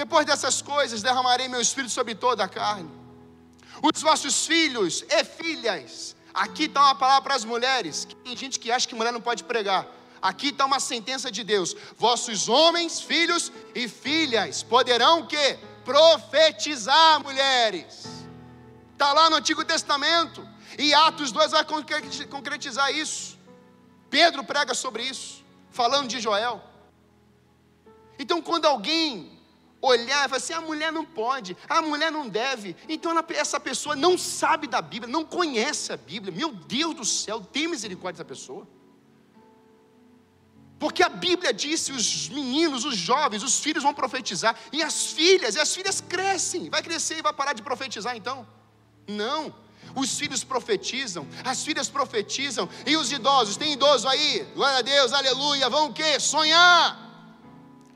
Depois 0.00 0.24
dessas 0.24 0.62
coisas, 0.62 1.02
derramarei 1.02 1.48
meu 1.48 1.60
espírito 1.60 1.92
sobre 1.92 2.14
toda 2.14 2.44
a 2.44 2.48
carne. 2.48 2.88
Os 3.82 4.00
vossos 4.00 4.46
filhos 4.46 5.04
e 5.10 5.24
filhas. 5.24 6.14
Aqui 6.32 6.66
está 6.66 6.80
uma 6.82 6.94
palavra 6.94 7.22
para 7.22 7.34
as 7.34 7.44
mulheres. 7.44 8.06
Tem 8.24 8.36
gente 8.36 8.60
que 8.60 8.70
acha 8.70 8.86
que 8.86 8.94
mulher 8.94 9.12
não 9.12 9.20
pode 9.20 9.42
pregar. 9.42 9.88
Aqui 10.22 10.50
está 10.50 10.66
uma 10.66 10.78
sentença 10.78 11.32
de 11.32 11.42
Deus. 11.42 11.74
Vossos 11.96 12.48
homens, 12.48 13.00
filhos 13.00 13.50
e 13.74 13.88
filhas 13.88 14.62
poderão 14.62 15.26
que 15.26 15.58
profetizar, 15.84 17.20
mulheres. 17.20 18.06
Está 18.92 19.12
lá 19.12 19.28
no 19.28 19.34
Antigo 19.34 19.64
Testamento. 19.64 20.48
E 20.78 20.94
Atos 20.94 21.32
2 21.32 21.50
vai 21.50 21.64
concretizar 21.64 22.94
isso. 22.94 23.36
Pedro 24.08 24.44
prega 24.44 24.74
sobre 24.74 25.02
isso, 25.02 25.44
falando 25.72 26.06
de 26.06 26.20
Joel. 26.20 26.62
Então, 28.16 28.40
quando 28.40 28.66
alguém 28.66 29.37
olhar 29.80 30.26
e 30.26 30.28
falar 30.28 30.36
assim: 30.36 30.52
a 30.52 30.60
mulher 30.60 30.92
não 30.92 31.04
pode, 31.04 31.56
a 31.68 31.80
mulher 31.82 32.10
não 32.10 32.28
deve, 32.28 32.76
então 32.88 33.12
ela, 33.12 33.24
essa 33.30 33.58
pessoa 33.60 33.94
não 33.94 34.18
sabe 34.18 34.66
da 34.66 34.82
Bíblia, 34.82 35.10
não 35.10 35.24
conhece 35.24 35.92
a 35.92 35.96
Bíblia. 35.96 36.32
Meu 36.32 36.52
Deus 36.52 36.94
do 36.94 37.04
céu, 37.04 37.40
tem 37.40 37.68
misericórdia 37.68 38.24
dessa 38.24 38.40
pessoa. 38.40 38.66
Porque 40.78 41.02
a 41.02 41.08
Bíblia 41.08 41.52
disse: 41.52 41.92
os 41.92 42.28
meninos, 42.28 42.84
os 42.84 42.96
jovens, 42.96 43.42
os 43.42 43.58
filhos 43.58 43.82
vão 43.82 43.94
profetizar, 43.94 44.56
e 44.72 44.82
as 44.82 45.12
filhas, 45.12 45.54
e 45.54 45.60
as 45.60 45.74
filhas 45.74 46.00
crescem, 46.00 46.70
vai 46.70 46.82
crescer 46.82 47.18
e 47.18 47.22
vai 47.22 47.32
parar 47.32 47.52
de 47.52 47.62
profetizar 47.62 48.16
então? 48.16 48.46
Não. 49.06 49.54
Os 49.94 50.18
filhos 50.18 50.44
profetizam, 50.44 51.26
as 51.44 51.64
filhas 51.64 51.88
profetizam, 51.88 52.68
e 52.86 52.96
os 52.96 53.10
idosos, 53.10 53.56
tem 53.56 53.72
idoso 53.72 54.06
aí? 54.06 54.46
Glória 54.54 54.78
a 54.78 54.82
Deus, 54.82 55.12
aleluia, 55.12 55.68
vão 55.70 55.86
o 55.88 55.92
quê? 55.92 56.20
Sonhar. 56.20 57.07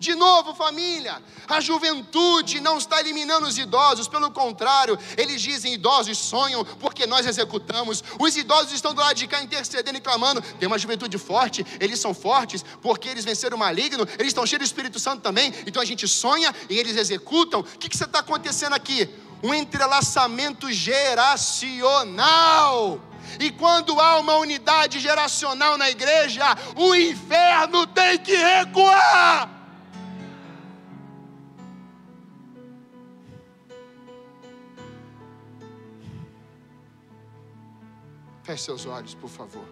De 0.03 0.17
novo, 0.17 0.53
família, 0.53 1.23
a 1.47 1.61
juventude 1.61 2.61
não 2.61 2.77
está 2.77 2.99
eliminando 2.99 3.47
os 3.47 3.57
idosos, 3.57 4.09
pelo 4.09 4.33
contrário, 4.33 4.99
eles 5.17 5.41
dizem: 5.41 5.75
idosos 5.75 6.19
sonham 6.19 6.65
porque 6.65 7.07
nós 7.07 7.25
executamos. 7.25 8.03
Os 8.19 8.37
idosos 8.37 8.73
estão 8.73 8.93
do 8.93 9.01
lado 9.01 9.15
de 9.15 9.29
cá 9.29 9.41
intercedendo 9.41 9.97
e 9.97 10.01
clamando. 10.01 10.43
Tem 10.59 10.67
uma 10.67 10.77
juventude 10.77 11.17
forte, 11.19 11.65
eles 11.79 12.01
são 12.01 12.13
fortes 12.13 12.65
porque 12.83 13.09
eles 13.09 13.25
venceram 13.25 13.57
o 13.57 13.61
maligno, 13.61 14.05
eles 14.19 14.31
estão 14.31 14.45
cheios 14.45 14.65
do 14.65 14.67
Espírito 14.67 14.99
Santo 14.99 15.23
também. 15.23 15.55
Então 15.69 15.81
a 15.81 15.85
gente 15.85 16.09
sonha 16.09 16.53
e 16.69 16.77
eles 16.77 16.97
executam. 16.97 17.61
O 17.61 17.65
que, 17.65 17.89
que 17.89 17.95
está 17.95 18.19
acontecendo 18.19 18.73
aqui? 18.73 19.09
um 19.45 19.55
entrelaçamento 19.55 20.71
geracional. 20.73 22.21
E 23.41 23.51
quando 23.51 24.01
há 24.01 24.21
uma 24.21 24.37
unidade 24.37 25.01
geracional 25.01 25.77
na 25.77 25.91
igreja, 25.91 26.45
o 26.77 26.95
inferno 26.95 27.85
tem 27.89 28.19
que 28.19 28.37
recuar. 28.37 29.62
Feche 38.53 38.65
seus 38.65 38.85
olhos, 38.85 39.15
por 39.15 39.31
favor. 39.31 39.67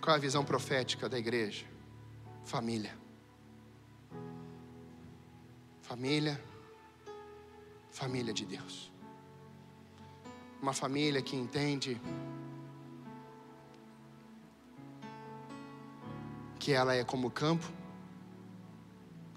Qual 0.00 0.14
é 0.14 0.18
a 0.18 0.18
visão 0.18 0.42
profética 0.42 1.10
da 1.10 1.18
igreja? 1.18 1.66
Família. 2.46 2.96
Família. 5.82 6.42
Família 7.90 8.32
de 8.32 8.46
Deus. 8.46 8.90
Uma 10.62 10.72
família 10.72 11.20
que 11.20 11.36
entende 11.36 12.00
que 16.58 16.72
ela 16.72 16.94
é 16.94 17.04
como 17.04 17.26
o 17.28 17.30
campo 17.30 17.84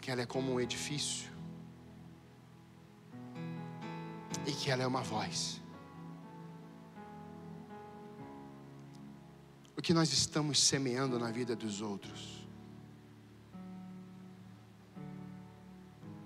que 0.09 0.11
ela 0.11 0.21
é 0.23 0.25
como 0.25 0.53
um 0.53 0.59
edifício 0.59 1.29
e 4.43 4.51
que 4.51 4.71
ela 4.71 4.81
é 4.81 4.87
uma 4.87 5.03
voz. 5.03 5.61
O 9.77 9.81
que 9.83 9.93
nós 9.93 10.11
estamos 10.11 10.63
semeando 10.63 11.19
na 11.19 11.29
vida 11.29 11.55
dos 11.55 11.79
outros? 11.79 12.43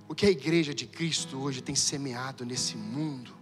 O 0.07 0.15
que 0.15 0.27
a 0.27 0.29
igreja 0.29 0.73
de 0.73 0.87
Cristo 0.87 1.37
hoje 1.37 1.61
tem 1.61 1.75
semeado 1.75 2.45
nesse 2.45 2.77
mundo? 2.77 3.33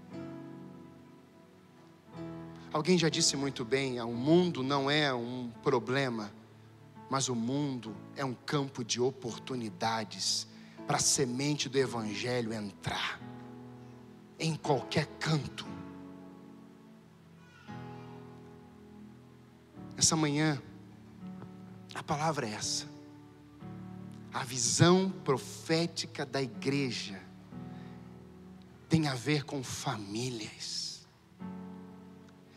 Alguém 2.74 2.98
já 2.98 3.10
disse 3.10 3.38
muito 3.38 3.64
bem: 3.64 4.02
o 4.02 4.08
mundo 4.12 4.64
não 4.64 4.90
é 4.90 5.14
um 5.14 5.52
problema, 5.62 6.34
mas 7.12 7.28
o 7.28 7.36
mundo 7.36 7.94
é 8.16 8.24
um 8.24 8.34
campo 8.34 8.86
de 8.86 9.02
oportunidades 9.02 10.48
para 10.88 10.96
a 10.96 11.02
semente 11.02 11.68
do 11.68 11.78
Evangelho 11.78 12.54
entrar 12.54 13.20
em 14.40 14.56
qualquer 14.56 15.08
canto. 15.20 15.68
Essa 19.98 20.16
manhã, 20.16 20.62
a 21.94 22.02
palavra 22.02 22.48
é 22.48 22.54
essa. 22.54 22.88
A 24.34 24.46
visão 24.46 25.10
profética 25.10 26.26
da 26.26 26.42
igreja 26.42 27.22
tem 28.88 29.10
a 29.10 29.16
ver 29.16 29.44
com 29.44 29.62
famílias, 29.62 31.06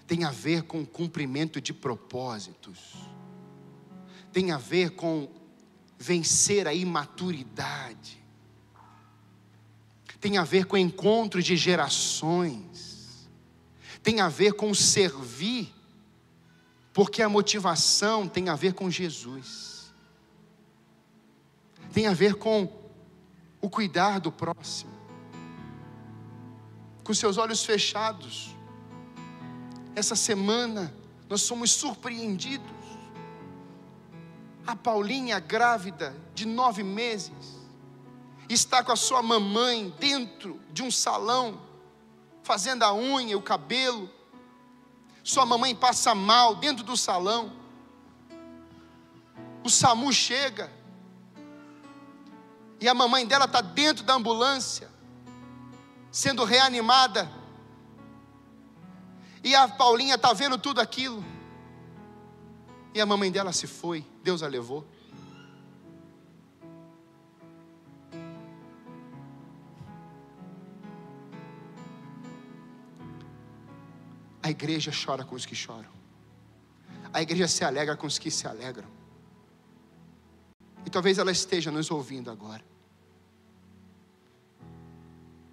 tem 0.07 0.23
a 0.23 0.31
ver 0.31 0.63
com 0.63 0.87
cumprimento 0.87 1.61
de 1.61 1.75
propósitos 1.75 3.14
tem 4.35 4.51
a 4.51 4.59
ver 4.59 4.91
com 4.91 5.29
vencer 5.97 6.67
a 6.67 6.75
imaturidade, 6.75 8.21
tem 10.21 10.37
a 10.39 10.43
ver 10.43 10.67
com 10.67 10.77
encontro 10.77 11.41
de 11.41 11.57
gerações, 11.57 13.31
tem 14.03 14.21
a 14.21 14.29
ver 14.29 14.55
com 14.55 14.75
servir, 14.75 15.73
porque 16.93 17.23
a 17.23 17.29
motivação 17.29 18.27
tem 18.27 18.49
a 18.49 18.57
ver 18.57 18.75
com 18.75 18.91
Jesus, 18.91 19.95
tem 21.93 22.09
a 22.09 22.13
ver 22.13 22.35
com 22.35 22.69
o 23.61 23.71
cuidar 23.71 24.19
do 24.19 24.33
próximo, 24.33 24.93
com 27.05 27.15
seus 27.15 27.39
olhos 27.39 27.65
fechados. 27.65 28.53
Essa 29.95 30.17
semana 30.17 30.93
nós 31.29 31.43
somos 31.43 31.71
surpreendidos 31.71 32.74
a 34.67 34.75
Paulinha, 34.75 35.39
grávida 35.39 36.15
de 36.35 36.47
nove 36.47 36.83
meses, 36.83 37.61
está 38.49 38.83
com 38.83 38.93
a 38.93 38.97
sua 38.97 39.23
mamãe 39.23 39.95
dentro 39.99 40.61
de 40.73 40.83
um 40.83 40.91
salão, 40.91 41.61
fazendo 42.43 42.83
a 42.83 42.95
unha, 42.95 43.37
o 43.37 43.43
cabelo. 43.43 44.11
Sua 45.23 45.47
mamãe 45.47 45.75
passa 45.75 46.15
mal 46.15 46.55
dentro 46.55 46.85
do 46.85 46.97
salão. 46.97 47.53
O 49.63 49.71
SAMU 49.71 50.13
chega. 50.13 50.71
E 52.81 52.89
a 52.89 52.95
mamãe 52.95 53.27
dela 53.27 53.47
está 53.47 53.63
dentro 53.63 54.05
da 54.05 54.15
ambulância, 54.15 54.91
sendo 56.11 56.45
reanimada. 56.45 57.31
E 59.43 59.55
a 59.55 59.67
Paulinha 59.69 60.17
está 60.17 60.33
vendo 60.33 60.59
tudo 60.59 60.81
aquilo. 60.81 61.34
E 62.95 63.01
a 63.01 63.05
mamãe 63.05 63.31
dela 63.31 63.53
se 63.53 63.67
foi, 63.67 64.07
Deus 64.23 64.41
a 64.41 64.47
levou. 64.47 64.87
A 74.41 74.49
igreja 74.49 74.93
chora 74.93 75.25
com 75.25 75.35
os 75.35 75.45
que 75.45 75.57
choram. 75.57 75.91
A 77.13 77.21
igreja 77.21 77.49
se 77.49 77.65
alegra 77.65 77.97
com 77.97 78.07
os 78.07 78.17
que 78.17 78.31
se 78.31 78.47
alegram. 78.47 78.89
E 80.87 80.91
talvez 80.91 81.19
ela 81.19 81.33
esteja 81.33 81.73
nos 81.73 81.91
ouvindo 81.91 82.31
agora. 82.31 82.65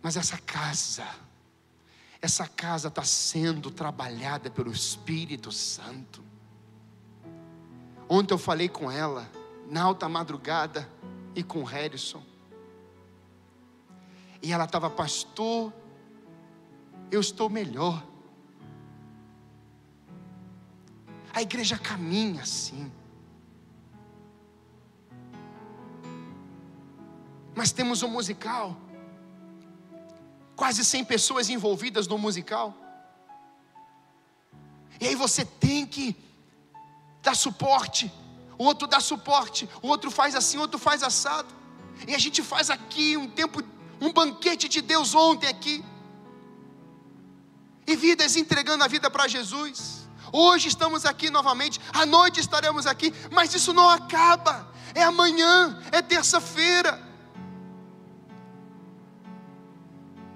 Mas 0.04 0.16
essa 0.16 0.38
casa, 0.38 1.08
essa 2.22 2.48
casa 2.48 2.90
está 2.90 3.04
sendo 3.04 3.72
trabalhada 3.72 4.52
pelo 4.52 4.72
Espírito 4.72 5.52
Santo. 5.52 6.31
Ontem 8.14 8.34
eu 8.34 8.38
falei 8.38 8.68
com 8.68 8.92
ela, 8.92 9.26
na 9.70 9.84
alta 9.84 10.10
madrugada, 10.10 10.86
e 11.34 11.42
com 11.42 11.62
o 11.62 11.64
Harrison. 11.64 12.22
E 14.42 14.52
ela 14.52 14.66
estava, 14.66 14.90
pastor, 14.90 15.72
eu 17.10 17.22
estou 17.22 17.50
melhor. 17.50 18.06
A 21.34 21.42
igreja 21.42 21.78
caminha 21.78 22.42
assim. 22.42 22.92
Mas 27.56 27.72
temos 27.72 28.04
um 28.04 28.10
musical. 28.10 28.76
Quase 30.58 30.84
100 30.84 31.06
pessoas 31.06 31.50
envolvidas 31.50 32.10
no 32.10 32.18
musical. 32.18 32.76
E 35.00 35.08
aí 35.08 35.16
você 35.16 35.46
tem 35.46 35.86
que 35.88 36.30
dá 37.22 37.34
suporte, 37.34 38.12
o 38.58 38.64
outro 38.64 38.88
dá 38.88 39.00
suporte, 39.00 39.70
o 39.82 39.88
outro 39.88 40.12
faz 40.12 40.36
assim, 40.36 40.58
o 40.58 40.62
outro 40.62 40.80
faz 40.80 41.04
assado. 41.04 41.54
E 42.08 42.16
a 42.16 42.18
gente 42.18 42.42
faz 42.42 42.70
aqui 42.70 43.18
um 43.18 43.28
tempo, 43.28 43.62
um 44.00 44.12
banquete 44.12 44.68
de 44.68 44.82
Deus 44.82 45.14
ontem 45.14 45.48
aqui. 45.48 45.84
E 47.86 47.96
vidas 47.96 48.36
entregando 48.36 48.84
a 48.84 48.88
vida 48.88 49.10
para 49.10 49.28
Jesus. 49.28 50.08
Hoje 50.32 50.70
estamos 50.70 51.06
aqui 51.06 51.30
novamente, 51.30 51.80
à 51.94 52.06
noite 52.06 52.40
estaremos 52.40 52.88
aqui, 52.88 53.14
mas 53.32 53.54
isso 53.54 53.74
não 53.74 53.90
acaba. 53.90 54.72
É 54.94 55.04
amanhã, 55.04 55.82
é 55.92 56.02
terça-feira. 56.02 57.02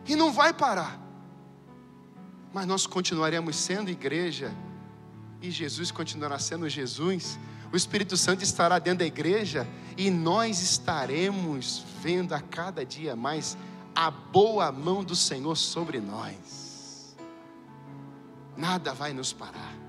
E 0.06 0.16
não 0.16 0.32
vai 0.32 0.54
parar. 0.54 1.00
Mas 2.54 2.66
nós 2.66 2.86
continuaremos 2.86 3.56
sendo 3.56 3.90
igreja 3.90 4.54
e 5.48 5.52
Jesus 5.52 5.92
continuará 5.92 6.40
sendo 6.40 6.68
Jesus, 6.68 7.40
o 7.72 7.78
Espírito 7.78 8.18
Santo 8.18 8.44
estará 8.44 8.80
dentro 8.80 9.00
da 9.00 9.06
igreja 9.06 9.68
e 9.98 10.10
nós 10.10 10.62
estaremos 10.62 11.84
vendo 12.02 12.34
a 12.34 12.42
cada 12.42 12.86
dia 12.86 13.16
mais 13.16 13.58
a 13.96 14.10
boa 14.10 14.72
mão 14.72 15.04
do 15.04 15.16
Senhor 15.16 15.56
sobre 15.56 16.00
nós. 16.00 17.16
Nada 18.58 18.94
vai 18.94 19.14
nos 19.14 19.34
parar. 19.34 19.85